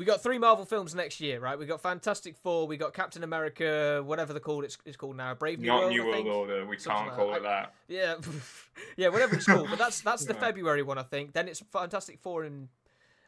We 0.00 0.06
got 0.06 0.22
three 0.22 0.38
Marvel 0.38 0.64
films 0.64 0.94
next 0.94 1.20
year, 1.20 1.40
right? 1.40 1.58
We 1.58 1.66
got 1.66 1.82
Fantastic 1.82 2.34
Four, 2.38 2.66
we 2.66 2.78
got 2.78 2.94
Captain 2.94 3.22
America, 3.22 4.02
whatever 4.02 4.32
the 4.32 4.40
called 4.40 4.64
it's, 4.64 4.78
it's 4.86 4.96
called 4.96 5.14
now, 5.14 5.34
Brave 5.34 5.60
New 5.60 5.66
not 5.66 5.80
World. 5.80 5.92
New 5.92 6.06
World. 6.06 6.26
Order. 6.26 6.64
We 6.64 6.78
Something 6.78 7.04
can't 7.04 7.08
like 7.08 7.16
call 7.18 7.28
that. 7.32 7.36
it 7.36 7.42
that. 7.42 7.74
Yeah, 7.86 8.14
yeah, 8.96 9.08
whatever 9.08 9.34
it's 9.36 9.44
called. 9.44 9.68
But 9.68 9.78
that's 9.78 10.00
that's 10.10 10.24
the 10.24 10.32
Yeah. 10.32 10.40
February 10.40 10.82
one, 10.82 10.96
I 10.96 11.02
think. 11.02 11.34
Then 11.34 11.48
it's 11.48 11.62
Fantastic 11.70 12.18
Four 12.18 12.44
in 12.46 12.70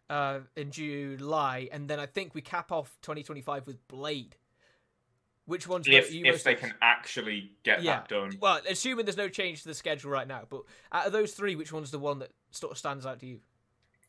uh 0.09 0.39
in 0.57 0.71
July, 0.71 1.69
and 1.73 1.89
then 1.91 2.01
I 2.01 2.07
think 2.07 2.35
we 2.35 2.41
cap 2.41 2.73
off 2.73 2.97
2025 3.03 3.67
with 3.67 3.87
Blade. 3.87 4.37
Which 5.45 5.69
one's 5.69 5.87
If 5.87 6.11
you 6.11 6.25
if 6.25 6.43
they 6.43 6.53
ex- 6.53 6.61
can 6.63 6.73
actually 6.81 7.51
get 7.65 7.83
Yeah. 7.83 7.97
that 7.97 8.09
done. 8.09 8.39
Well, 8.41 8.61
assuming 8.67 9.05
there's 9.05 9.19
no 9.19 9.29
change 9.29 9.61
to 9.61 9.69
the 9.69 9.75
schedule 9.75 10.11
right 10.11 10.27
now, 10.27 10.45
but 10.49 10.63
out 10.91 11.07
of 11.07 11.13
those 11.13 11.35
three, 11.35 11.55
which 11.55 11.71
one's 11.71 11.91
the 11.91 11.99
one 11.99 12.21
that 12.21 12.31
sort 12.51 12.73
of 12.73 12.79
stands 12.79 13.05
out 13.05 13.21
to 13.21 13.27
you? 13.27 13.41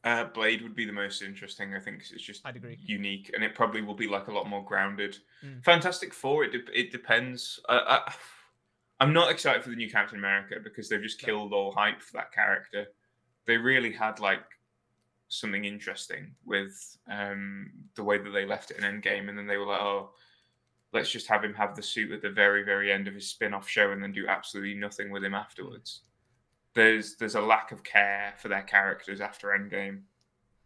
Uh, 0.03 0.25
Blade 0.25 0.61
would 0.61 0.75
be 0.75 0.85
the 0.85 0.91
most 0.91 1.21
interesting, 1.21 1.73
I 1.73 1.79
think, 1.79 1.99
'cause 1.99 2.11
it's 2.11 2.23
just 2.23 2.45
I'd 2.45 2.57
agree. 2.57 2.77
unique, 2.81 3.31
and 3.33 3.43
it 3.43 3.55
probably 3.55 3.81
will 3.81 3.93
be 3.95 4.07
like 4.07 4.27
a 4.27 4.33
lot 4.33 4.49
more 4.49 4.63
grounded. 4.65 5.17
Mm. 5.41 5.63
Fantastic 5.63 6.13
Four, 6.13 6.43
it 6.43 6.51
de- 6.51 6.79
it 6.79 6.91
depends. 6.91 7.59
Uh, 7.69 8.01
I, 8.07 8.13
I'm 8.99 9.13
not 9.13 9.31
excited 9.31 9.63
for 9.63 9.69
the 9.69 9.75
new 9.77 9.89
Captain 9.89 10.17
America 10.19 10.59
because 10.61 10.89
they've 10.89 11.01
just 11.01 11.19
killed 11.19 11.53
all 11.53 11.71
hype 11.71 12.01
for 12.01 12.13
that 12.13 12.33
character. 12.33 12.87
They 13.45 13.57
really 13.57 13.91
had 13.93 14.19
like 14.19 14.43
something 15.29 15.63
interesting 15.65 16.35
with 16.45 16.97
um, 17.09 17.71
the 17.95 18.03
way 18.03 18.17
that 18.17 18.29
they 18.31 18.45
left 18.45 18.71
it 18.71 18.77
in 18.77 18.83
Endgame, 18.83 19.29
and 19.29 19.37
then 19.37 19.47
they 19.47 19.57
were 19.57 19.65
like, 19.67 19.81
oh. 19.81 20.13
Let's 20.95 21.09
just 21.09 21.25
have 21.25 21.43
him 21.43 21.55
have 21.55 21.75
the 21.75 21.81
suit 21.81 22.11
at 22.11 22.21
the 22.21 22.29
very, 22.29 22.61
very 22.61 22.91
end 22.91 23.07
of 23.07 23.15
his 23.15 23.27
spin-off 23.27 23.67
show, 23.67 23.93
and 23.93 24.03
then 24.03 24.11
do 24.11 24.27
absolutely 24.27 24.75
nothing 24.75 25.09
with 25.09 25.23
him 25.23 25.33
afterwards. 25.33 26.03
There's 26.75 27.15
there's 27.15 27.35
a 27.35 27.41
lack 27.41 27.71
of 27.71 27.83
care 27.83 28.33
for 28.37 28.47
their 28.47 28.63
characters 28.63 29.21
after 29.21 29.49
Endgame. 29.49 30.01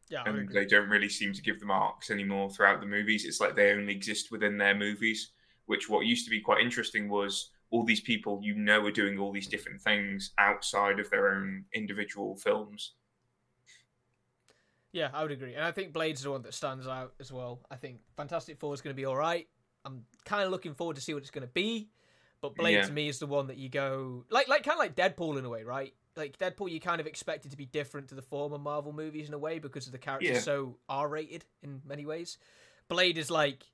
Yeah, 0.09 0.23
and 0.25 0.49
they 0.49 0.65
don't 0.65 0.89
really 0.89 1.09
seem 1.09 1.33
to 1.33 1.41
give 1.41 1.59
them 1.59 1.69
arcs 1.69 2.09
anymore 2.11 2.49
throughout 2.49 2.79
the 2.79 2.85
movies. 2.85 3.25
It's 3.25 3.41
like 3.41 3.55
they 3.55 3.71
only 3.71 3.93
exist 3.93 4.31
within 4.31 4.57
their 4.57 4.75
movies. 4.75 5.31
Which 5.65 5.89
what 5.89 6.05
used 6.05 6.23
to 6.23 6.31
be 6.31 6.39
quite 6.39 6.63
interesting 6.63 7.09
was 7.09 7.51
all 7.71 7.83
these 7.83 7.99
people 7.99 8.39
you 8.41 8.55
know 8.55 8.85
are 8.85 8.91
doing 8.91 9.19
all 9.19 9.33
these 9.33 9.47
different 9.47 9.81
things 9.81 10.31
outside 10.37 10.99
of 10.99 11.09
their 11.09 11.33
own 11.35 11.65
individual 11.73 12.37
films. 12.37 12.93
Yeah, 14.93 15.09
I 15.13 15.21
would 15.21 15.31
agree. 15.31 15.53
And 15.55 15.63
I 15.63 15.71
think 15.71 15.93
Blade's 15.93 16.23
the 16.23 16.31
one 16.31 16.41
that 16.43 16.53
stands 16.53 16.87
out 16.87 17.13
as 17.19 17.31
well. 17.31 17.59
I 17.69 17.75
think 17.75 17.99
Fantastic 18.15 18.57
Four 18.59 18.73
is 18.73 18.81
going 18.81 18.95
to 18.95 18.99
be 18.99 19.05
all 19.05 19.17
right. 19.17 19.47
I'm 19.85 20.03
kind 20.25 20.43
of 20.43 20.51
looking 20.51 20.73
forward 20.73 20.95
to 20.95 21.01
see 21.01 21.13
what 21.13 21.21
it's 21.21 21.31
going 21.31 21.45
to 21.45 21.53
be. 21.53 21.89
But 22.41 22.55
Blade 22.55 22.73
Yeah. 22.73 22.85
to 22.85 22.91
me 22.91 23.07
is 23.07 23.19
the 23.19 23.25
one 23.27 23.47
that 23.47 23.57
you 23.57 23.69
go 23.69 24.25
like 24.29 24.47
like 24.47 24.63
kind 24.63 24.73
of 24.73 24.79
like 24.79 24.95
Deadpool 24.95 25.37
in 25.39 25.45
a 25.45 25.49
way, 25.49 25.63
right? 25.63 25.93
Like 26.15 26.37
Deadpool, 26.37 26.71
you 26.71 26.79
kind 26.79 26.99
of 27.01 27.07
expect 27.07 27.45
it 27.45 27.49
to 27.49 27.57
be 27.57 27.65
different 27.65 28.09
to 28.09 28.15
the 28.15 28.21
former 28.21 28.57
Marvel 28.57 28.93
movies 28.93 29.27
in 29.27 29.33
a 29.33 29.37
way 29.37 29.59
because 29.59 29.85
of 29.85 29.91
the 29.91 29.97
character's 29.97 30.29
Yeah. 30.29 30.39
so 30.39 30.77
R-rated 30.89 31.45
in 31.61 31.81
many 31.85 32.05
ways. 32.05 32.37
Blade 32.87 33.17
is 33.17 33.29
like 33.29 33.65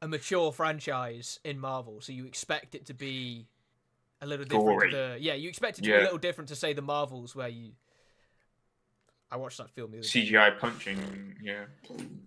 a 0.00 0.08
mature 0.08 0.52
franchise 0.52 1.38
in 1.44 1.58
Marvel, 1.58 2.00
so 2.00 2.12
you 2.12 2.26
expect 2.26 2.74
it 2.74 2.86
to 2.86 2.94
be 2.94 3.46
a 4.20 4.26
little 4.26 4.44
different. 4.44 4.90
To 4.90 4.96
the, 4.96 5.16
yeah, 5.20 5.34
you 5.34 5.48
expect 5.48 5.78
it 5.78 5.82
to 5.82 5.90
be 5.90 5.96
a 5.96 6.02
little 6.02 6.18
different 6.18 6.48
to 6.48 6.56
say 6.56 6.72
the 6.72 6.82
Marvels 6.82 7.34
where 7.34 7.48
you. 7.48 7.72
I 9.32 9.36
watched 9.36 9.56
that 9.58 9.70
film 9.70 9.90
the 9.92 9.98
other 9.98 10.06
day. 10.06 10.26
CGI 10.30 10.58
punching, 10.58 11.36
yeah. 11.42 11.64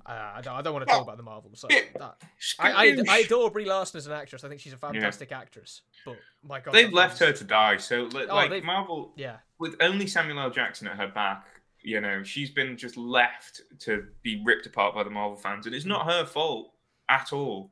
Uh, 0.05 0.11
I 0.35 0.41
don't, 0.41 0.55
I 0.55 0.61
don't 0.63 0.73
want 0.73 0.87
to 0.87 0.91
talk 0.93 1.03
about 1.03 1.17
the 1.17 1.23
Marvels. 1.23 1.63
Like, 1.63 1.73
Yeah. 1.93 1.99
that. 1.99 2.21
I, 2.59 2.71
I, 2.71 2.97
I 3.07 3.17
adore 3.19 3.51
Brie 3.51 3.65
Larson 3.65 3.99
as 3.99 4.07
an 4.07 4.13
actress. 4.13 4.43
I 4.43 4.49
think 4.49 4.59
she's 4.59 4.73
a 4.73 4.77
fantastic 4.77 5.31
actress. 5.31 5.81
But 6.03 6.17
my 6.43 6.59
God, 6.59 6.73
They've 6.73 6.87
that 6.89 6.95
left 6.95 7.19
her 7.19 7.31
to 7.31 7.43
die, 7.43 7.77
so 7.77 8.03
li- 8.11 8.25
Oh, 8.29 8.35
like 8.35 8.63
Marvel 8.63 9.13
Yeah, 9.15 9.37
with 9.59 9.75
only 9.81 10.07
Samuel 10.07 10.39
L. 10.39 10.49
Jackson 10.49 10.87
at 10.87 10.97
her 10.97 11.07
back, 11.07 11.45
you 11.83 12.01
know, 12.01 12.23
she's 12.23 12.49
been 12.49 12.75
just 12.75 12.97
left 12.97 13.61
to 13.81 14.05
be 14.23 14.41
ripped 14.43 14.65
apart 14.65 14.95
by 14.95 15.03
the 15.03 15.11
Marvel 15.11 15.37
fans, 15.37 15.67
and 15.67 15.75
it's 15.75 15.85
not 15.85 16.07
her 16.11 16.25
fault 16.25 16.71
at 17.07 17.31
all. 17.31 17.69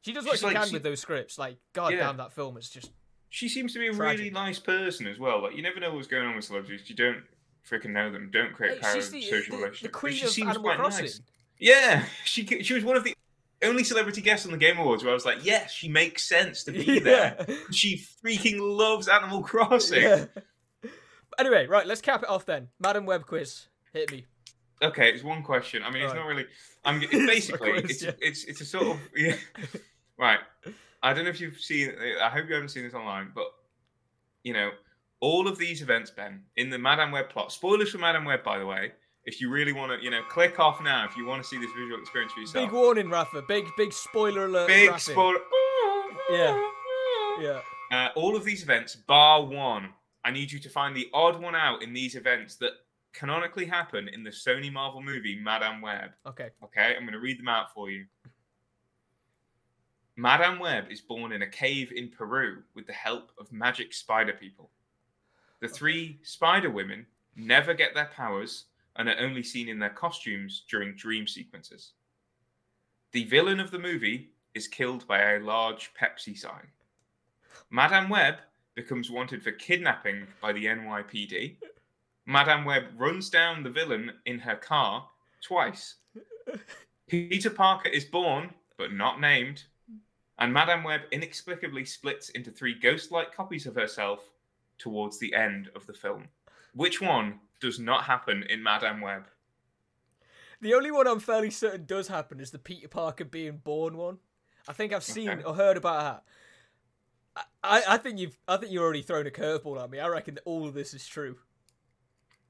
she 0.00 0.14
does 0.14 0.24
what 0.24 0.32
She's 0.32 0.40
she 0.40 0.46
like- 0.46 0.56
can 0.56 0.66
she- 0.68 0.72
with 0.72 0.82
those 0.82 1.00
scripts. 1.00 1.38
Like, 1.38 1.58
God 1.74 1.92
Yeah. 1.92 2.06
damn, 2.06 2.16
that 2.16 2.32
film 2.32 2.56
is 2.56 2.70
just. 2.70 2.90
She 3.28 3.50
seems 3.50 3.74
to 3.74 3.78
be 3.78 3.88
a 3.88 3.92
Tragic. 3.92 4.18
really 4.18 4.30
nice 4.30 4.58
person 4.58 5.06
as 5.06 5.18
well. 5.18 5.42
Like 5.42 5.54
you 5.54 5.62
never 5.62 5.78
know 5.78 5.94
what's 5.94 6.08
going 6.08 6.26
on 6.26 6.34
with 6.36 6.46
celebrities. 6.46 6.88
You 6.88 6.96
don't 6.96 7.22
freaking 7.68 7.90
know 7.90 8.10
them. 8.10 8.30
Don't 8.32 8.52
create 8.52 8.84
Hey, 8.84 8.94
she's 8.94 9.10
the, 9.10 9.22
parasocial 9.22 9.30
the, 9.50 9.56
relationships. 9.56 9.82
the 9.82 9.88
queen 9.88 10.12
she 10.14 10.24
of 10.26 10.30
seems 10.30 10.48
Animal 10.48 10.62
quite 10.64 10.76
Crossing. 10.78 11.04
nice. 11.04 11.20
Yeah, 11.58 12.04
she 12.24 12.44
she 12.62 12.74
was 12.74 12.84
one 12.84 12.96
of 12.96 13.04
the 13.04 13.14
only 13.62 13.84
celebrity 13.84 14.22
guests 14.22 14.46
on 14.46 14.52
the 14.52 14.58
Game 14.58 14.78
Awards 14.78 15.02
where 15.04 15.10
I 15.10 15.14
was 15.14 15.26
like, 15.26 15.44
yes, 15.44 15.70
she 15.72 15.88
makes 15.88 16.24
sense 16.26 16.64
to 16.64 16.72
be 16.72 16.98
there. 17.00 17.46
She 17.70 18.02
freaking 18.24 18.58
loves 18.60 19.08
Animal 19.08 19.42
Crossing. 19.42 20.02
yeah. 20.02 20.24
Anyway, 21.38 21.66
right, 21.66 21.86
let's 21.86 22.00
cap 22.00 22.22
it 22.22 22.28
off 22.28 22.44
then. 22.46 22.68
Madam 22.78 23.06
Web 23.06 23.26
quiz. 23.26 23.66
Hit 23.92 24.10
me. 24.10 24.24
Okay, 24.82 25.10
it's 25.12 25.22
one 25.22 25.42
question. 25.42 25.82
I 25.82 25.90
mean, 25.90 26.02
it's 26.04 26.14
not 26.14 26.26
really. 26.26 26.46
I'm 26.84 27.02
it's 27.02 27.12
It's 27.12 27.26
basically 27.26 27.72
quiz, 27.72 27.90
it's 27.90 28.02
yeah. 28.02 28.10
it's 28.20 28.44
it's 28.44 28.60
a 28.62 28.64
sort 28.64 28.86
of 28.88 28.98
yeah. 29.16 29.34
Right. 30.18 30.38
I 31.02 31.12
don't 31.14 31.24
know 31.24 31.30
if 31.30 31.40
you've 31.40 31.58
seen. 31.60 31.92
I 32.22 32.28
hope 32.30 32.46
you 32.48 32.54
haven't 32.54 32.70
seen 32.70 32.84
this 32.84 32.94
online, 32.94 33.32
but 33.34 33.46
you 34.42 34.52
know, 34.54 34.70
all 35.20 35.46
of 35.46 35.58
these 35.58 35.82
events, 35.82 36.10
Ben, 36.10 36.42
in 36.56 36.70
the 36.70 36.78
Madame 36.78 37.12
Web 37.12 37.28
plot. 37.28 37.52
Spoilers 37.52 37.90
for 37.90 37.98
Madame 37.98 38.24
Web, 38.24 38.42
by 38.42 38.58
the 38.58 38.66
way. 38.66 38.92
If 39.24 39.40
you 39.40 39.50
really 39.50 39.72
want 39.72 39.92
to, 39.92 40.02
you 40.02 40.10
know, 40.10 40.22
click 40.28 40.58
off 40.58 40.82
now 40.82 41.04
if 41.04 41.16
you 41.16 41.26
want 41.26 41.42
to 41.42 41.48
see 41.48 41.58
this 41.58 41.70
visual 41.78 42.00
experience 42.00 42.32
for 42.32 42.40
yourself. 42.40 42.64
Big 42.66 42.72
warning, 42.72 43.10
Rafa. 43.10 43.42
Big, 43.42 43.66
big 43.76 43.92
spoiler 43.92 44.46
alert. 44.46 44.66
Big 44.66 44.98
spoiler. 44.98 45.38
Yeah. 46.30 46.58
Yeah. 47.40 47.60
Uh, 47.92 48.08
all 48.16 48.34
of 48.34 48.44
these 48.44 48.62
events, 48.62 48.96
bar 48.96 49.44
one. 49.44 49.90
I 50.24 50.30
need 50.30 50.50
you 50.50 50.58
to 50.60 50.68
find 50.68 50.96
the 50.96 51.08
odd 51.12 51.40
one 51.40 51.54
out 51.54 51.82
in 51.82 51.92
these 51.92 52.14
events 52.14 52.56
that 52.56 52.72
canonically 53.12 53.66
happen 53.66 54.08
in 54.08 54.22
the 54.22 54.30
Sony 54.30 54.72
Marvel 54.72 55.02
movie 55.02 55.38
Madame 55.38 55.80
Web. 55.80 56.10
Okay. 56.26 56.50
Okay, 56.64 56.94
I'm 56.96 57.02
going 57.02 57.12
to 57.12 57.20
read 57.20 57.38
them 57.38 57.48
out 57.48 57.72
for 57.74 57.90
you. 57.90 58.06
Madame 60.16 60.58
Web 60.58 60.84
is 60.90 61.00
born 61.00 61.32
in 61.32 61.42
a 61.42 61.46
cave 61.46 61.92
in 61.94 62.08
Peru 62.08 62.62
with 62.74 62.86
the 62.86 62.92
help 62.92 63.32
of 63.38 63.50
magic 63.52 63.92
spider 63.92 64.32
people. 64.32 64.70
The 65.60 65.68
three 65.68 66.18
spider 66.22 66.70
women 66.70 67.06
never 67.36 67.74
get 67.74 67.94
their 67.94 68.10
powers 68.14 68.64
and 68.96 69.08
are 69.08 69.18
only 69.18 69.42
seen 69.42 69.68
in 69.68 69.78
their 69.78 69.90
costumes 69.90 70.64
during 70.68 70.96
dream 70.96 71.26
sequences. 71.26 71.92
The 73.12 73.24
villain 73.24 73.60
of 73.60 73.70
the 73.70 73.78
movie 73.78 74.30
is 74.54 74.68
killed 74.68 75.06
by 75.06 75.20
a 75.20 75.40
large 75.40 75.92
Pepsi 75.94 76.36
sign. 76.36 76.68
Madame 77.70 78.08
Web 78.08 78.36
becomes 78.74 79.10
wanted 79.10 79.42
for 79.42 79.52
kidnapping 79.52 80.26
by 80.40 80.52
the 80.52 80.64
NYPD. 80.64 81.56
Madame 82.26 82.64
Web 82.64 82.84
runs 82.96 83.28
down 83.28 83.62
the 83.62 83.70
villain 83.70 84.12
in 84.24 84.38
her 84.38 84.56
car 84.56 85.08
twice. 85.42 85.96
Peter 87.06 87.50
Parker 87.50 87.88
is 87.88 88.04
born, 88.04 88.54
but 88.78 88.92
not 88.92 89.20
named. 89.20 89.64
And 90.38 90.52
Madame 90.52 90.84
Web 90.84 91.02
inexplicably 91.10 91.84
splits 91.84 92.30
into 92.30 92.50
three 92.50 92.74
ghost 92.74 93.10
like 93.10 93.34
copies 93.34 93.66
of 93.66 93.74
herself 93.74 94.30
towards 94.80 95.18
the 95.18 95.34
end 95.34 95.68
of 95.76 95.86
the 95.86 95.92
film. 95.92 96.28
Which 96.74 97.00
one 97.00 97.40
does 97.60 97.78
not 97.78 98.04
happen 98.04 98.42
in 98.48 98.62
Madame 98.62 99.00
Web? 99.00 99.24
The 100.60 100.74
only 100.74 100.90
one 100.90 101.06
I'm 101.06 101.20
fairly 101.20 101.50
certain 101.50 101.84
does 101.86 102.08
happen 102.08 102.40
is 102.40 102.50
the 102.50 102.58
Peter 102.58 102.88
Parker 102.88 103.24
being 103.24 103.58
born 103.64 103.96
one. 103.96 104.18
I 104.68 104.72
think 104.72 104.92
I've 104.92 105.04
seen 105.04 105.30
Okay. 105.30 105.42
or 105.42 105.54
heard 105.54 105.76
about 105.76 106.24
that. 107.36 107.44
I, 107.62 107.82
I, 107.88 107.96
think 107.96 108.18
you've 108.18 108.36
I 108.48 108.56
think 108.56 108.72
you're 108.72 108.82
already 108.84 109.02
throwing 109.02 109.26
a 109.26 109.30
curveball 109.30 109.82
at 109.82 109.90
me. 109.90 110.00
I 110.00 110.08
reckon 110.08 110.34
that 110.34 110.42
all 110.44 110.66
of 110.66 110.74
this 110.74 110.92
is 110.92 111.06
true. 111.06 111.36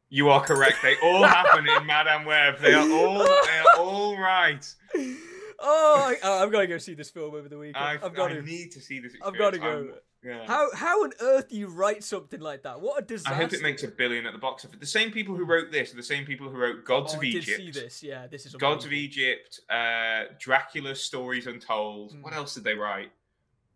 You 0.09 0.29
are 0.31 0.41
correct. 0.41 0.79
They 0.83 0.97
all 1.05 1.23
happen 1.25 1.69
in 1.69 1.87
Madame 1.87 2.25
Web. 2.25 2.59
They 2.61 2.75
are 2.75 2.91
all 2.91 3.19
they 3.19 3.59
are 3.59 3.77
all 3.79 4.19
right. 4.19 4.67
Oh, 5.63 6.15
I, 6.25 6.43
I've 6.43 6.51
got 6.51 6.61
to 6.63 6.67
go 6.67 6.79
see 6.79 6.95
this 6.95 7.11
film 7.11 7.35
over 7.35 7.47
the 7.47 7.59
weekend. 7.59 7.77
I've, 7.85 8.03
I've 8.03 8.15
got 8.15 8.31
I 8.31 8.37
to. 8.37 8.43
need 8.43 8.71
to 8.73 8.81
see 8.81 8.99
this. 8.99 9.13
I've 9.23 9.37
got 9.37 9.51
to 9.51 9.57
experience. 9.57 9.91
go. 9.93 9.99
Yeah. 10.23 10.45
How 10.47 10.69
how 10.75 11.03
on 11.05 11.13
earth 11.23 11.49
do 11.49 11.57
you 11.57 11.69
write 11.69 12.05
something 12.05 12.41
like 12.41 12.63
that? 12.65 12.79
What 12.81 13.03
a 13.03 13.07
disaster! 13.07 13.33
I 13.35 13.37
hope 13.39 13.55
it 13.55 13.63
makes 13.63 13.83
a 13.85 13.89
billion 13.89 14.27
at 14.27 14.33
the 14.35 14.39
box 14.39 14.67
office. 14.67 14.77
The 14.79 14.85
same 14.85 15.11
people 15.11 15.35
who 15.35 15.45
wrote 15.47 15.73
this 15.73 15.95
are 15.95 15.97
the 15.97 16.03
same 16.03 16.27
people 16.27 16.51
who 16.51 16.59
wrote 16.59 16.85
Gods 16.85 17.15
Oh, 17.15 17.17
of 17.17 17.23
I 17.23 17.27
did 17.27 17.35
Egypt. 17.37 17.57
see 17.57 17.71
this. 17.71 18.03
Yeah, 18.03 18.27
this 18.27 18.45
is 18.45 18.55
Gods 18.55 18.85
of. 18.85 18.93
Egypt, 18.93 19.61
uh, 19.71 20.25
Dracula 20.39 20.95
Stories 20.95 21.47
Untold. 21.47 22.13
Mm. 22.13 22.23
What 22.23 22.35
else 22.35 22.53
did 22.55 22.65
they 22.65 22.75
write? 22.75 23.11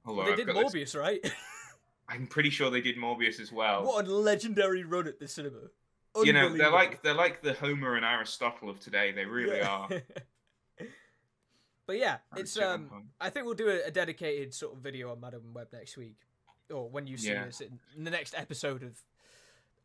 Hold 0.04 0.18
Well, 0.18 0.26
on, 0.26 0.26
they 0.26 0.32
I've 0.42 0.46
did 0.46 0.54
got 0.54 0.70
this- 0.72 0.92
Morbius, 0.94 1.00
right? 1.00 1.32
I'm 2.10 2.26
pretty 2.26 2.50
sure 2.50 2.70
they 2.70 2.82
did 2.82 2.98
Morbius 2.98 3.40
as 3.40 3.50
well. 3.50 3.84
what 3.86 4.06
a 4.06 4.12
legendary 4.14 4.84
run 4.84 5.08
at 5.08 5.18
the 5.18 5.26
cinema. 5.26 5.60
you 6.22 6.34
know, 6.34 6.54
they're 6.54 6.70
like 6.70 7.02
they're 7.02 7.14
like 7.14 7.40
the 7.42 7.54
Homer 7.54 7.96
and 7.96 8.04
Aristotle 8.04 8.68
of 8.68 8.80
today. 8.80 9.12
They 9.12 9.24
really 9.24 9.56
Yeah. 9.56 9.68
are. 9.70 9.88
but 11.86 11.96
yeah, 11.96 12.18
it's 12.36 12.58
um. 12.58 13.08
I 13.18 13.30
think 13.30 13.46
we'll 13.46 13.54
do 13.54 13.68
a, 13.70 13.86
a 13.88 13.90
dedicated 13.90 14.52
sort 14.52 14.74
of 14.76 14.80
video 14.82 15.10
on 15.10 15.20
Madam 15.20 15.52
Web 15.54 15.68
next 15.72 15.96
week, 15.96 16.16
or 16.74 16.88
when 16.90 17.06
you 17.06 17.16
see 17.16 17.30
Yeah. 17.30 17.44
this 17.46 17.60
in, 17.60 17.78
in 17.96 18.04
the 18.04 18.10
next 18.10 18.34
episode 18.36 18.82
of 18.82 19.00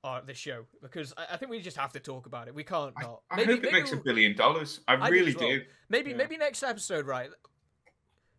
uh, 0.03 0.21
this 0.25 0.37
show, 0.37 0.65
because 0.81 1.13
I, 1.17 1.33
I 1.33 1.37
think 1.37 1.51
we 1.51 1.59
just 1.61 1.77
have 1.77 1.91
to 1.93 1.99
talk 1.99 2.25
about 2.25 2.47
it. 2.47 2.55
We 2.55 2.63
can't 2.63 2.93
I, 2.97 3.01
not. 3.03 3.21
I 3.29 3.35
maybe, 3.37 3.51
hope 3.53 3.59
it 3.59 3.63
maybe 3.65 3.77
makes 3.79 3.91
a 3.91 3.95
we'll- 3.95 4.03
billion 4.03 4.35
dollars. 4.35 4.79
I, 4.87 4.95
I 4.95 5.07
really 5.09 5.29
as 5.31 5.37
well. 5.37 5.49
do. 5.49 5.61
Maybe 5.89 6.11
Yeah. 6.11 6.17
maybe 6.17 6.37
next 6.37 6.63
episode, 6.63 7.05
right? 7.05 7.29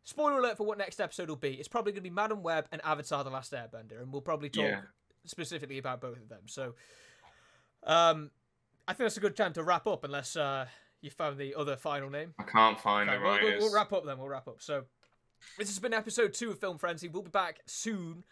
Spoiler 0.05 0.39
alert 0.39 0.57
for 0.57 0.65
what 0.67 0.79
next 0.79 1.01
episode 1.01 1.29
will 1.29 1.37
be. 1.37 1.53
It's 1.55 1.69
probably 1.69 1.93
going 1.93 2.03
to 2.03 2.11
be 2.11 2.15
Madam 2.15 2.43
Web 2.43 2.67
and 2.73 2.81
Avatar: 2.85 3.23
The 3.23 3.31
Last 3.31 3.53
Airbender, 3.53 4.01
and 4.01 4.11
we'll 4.13 4.23
probably 4.23 4.49
talk 4.49 4.65
Yeah. 4.65 4.81
specifically 5.27 5.79
about 5.79 6.01
both 6.01 6.17
of 6.17 6.29
them. 6.29 6.41
So, 6.47 6.75
um, 7.85 8.31
I 8.89 8.93
think 8.93 9.05
that's 9.07 9.17
a 9.19 9.21
good 9.21 9.37
time 9.37 9.53
to 9.53 9.63
wrap 9.63 9.87
up, 9.87 10.03
unless 10.05 10.37
uh, 10.37 10.67
you 11.03 11.11
found 11.11 11.39
the 11.39 11.55
other 11.55 11.77
final 11.77 12.09
name. 12.11 12.35
I 12.39 12.45
can't 12.45 12.81
find 12.81 13.09
Okay, 13.11 13.19
the 13.19 13.25
we'll, 13.25 13.41
we'll- 13.43 13.59
we'll 13.59 13.75
wrap 13.75 13.93
up 13.93 14.05
then. 14.07 14.19
We'll 14.19 14.29
wrap 14.29 14.49
up. 14.49 14.61
So, 14.63 14.85
this 15.59 15.69
has 15.69 15.79
been 15.79 15.95
episode 15.95 16.33
two 16.33 16.51
of 16.51 16.59
Film 16.59 16.79
Frenzy. 16.79 17.09
We'll 17.09 17.23
be 17.23 17.31
back 17.31 17.61
soon. 17.67 18.25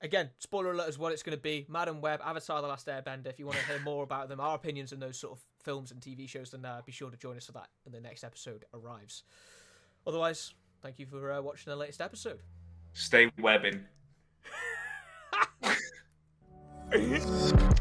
Again, 0.00 0.30
spoiler 0.38 0.72
alert 0.72 0.88
is 0.88 0.98
what 0.98 1.12
it's 1.12 1.22
going 1.22 1.36
to 1.36 1.42
be. 1.42 1.66
Madam 1.68 2.00
Web, 2.00 2.20
Avatar: 2.24 2.60
The 2.60 2.68
Last 2.68 2.86
Airbender. 2.86 3.28
If 3.28 3.38
you 3.38 3.46
want 3.46 3.58
to 3.58 3.66
hear 3.66 3.80
more 3.80 4.04
about 4.04 4.28
them, 4.28 4.40
our 4.40 4.54
opinions 4.54 4.92
on 4.92 5.00
those 5.00 5.18
sort 5.18 5.32
of 5.32 5.44
films 5.62 5.92
and 5.92 6.00
TV 6.00 6.28
shows, 6.28 6.50
then 6.50 6.64
uh, 6.64 6.82
be 6.84 6.92
sure 6.92 7.10
to 7.10 7.16
join 7.16 7.36
us 7.36 7.46
for 7.46 7.52
that 7.52 7.68
when 7.84 7.92
the 7.92 8.00
next 8.00 8.22
episode 8.24 8.64
arrives. 8.74 9.22
Otherwise, 10.06 10.52
thank 10.82 10.98
you 10.98 11.06
for 11.06 11.32
uh, 11.32 11.40
watching 11.40 11.70
the 11.70 11.76
latest 11.76 12.00
episode. 12.00 12.40
Stay 12.92 13.30
webbing. 13.40 13.84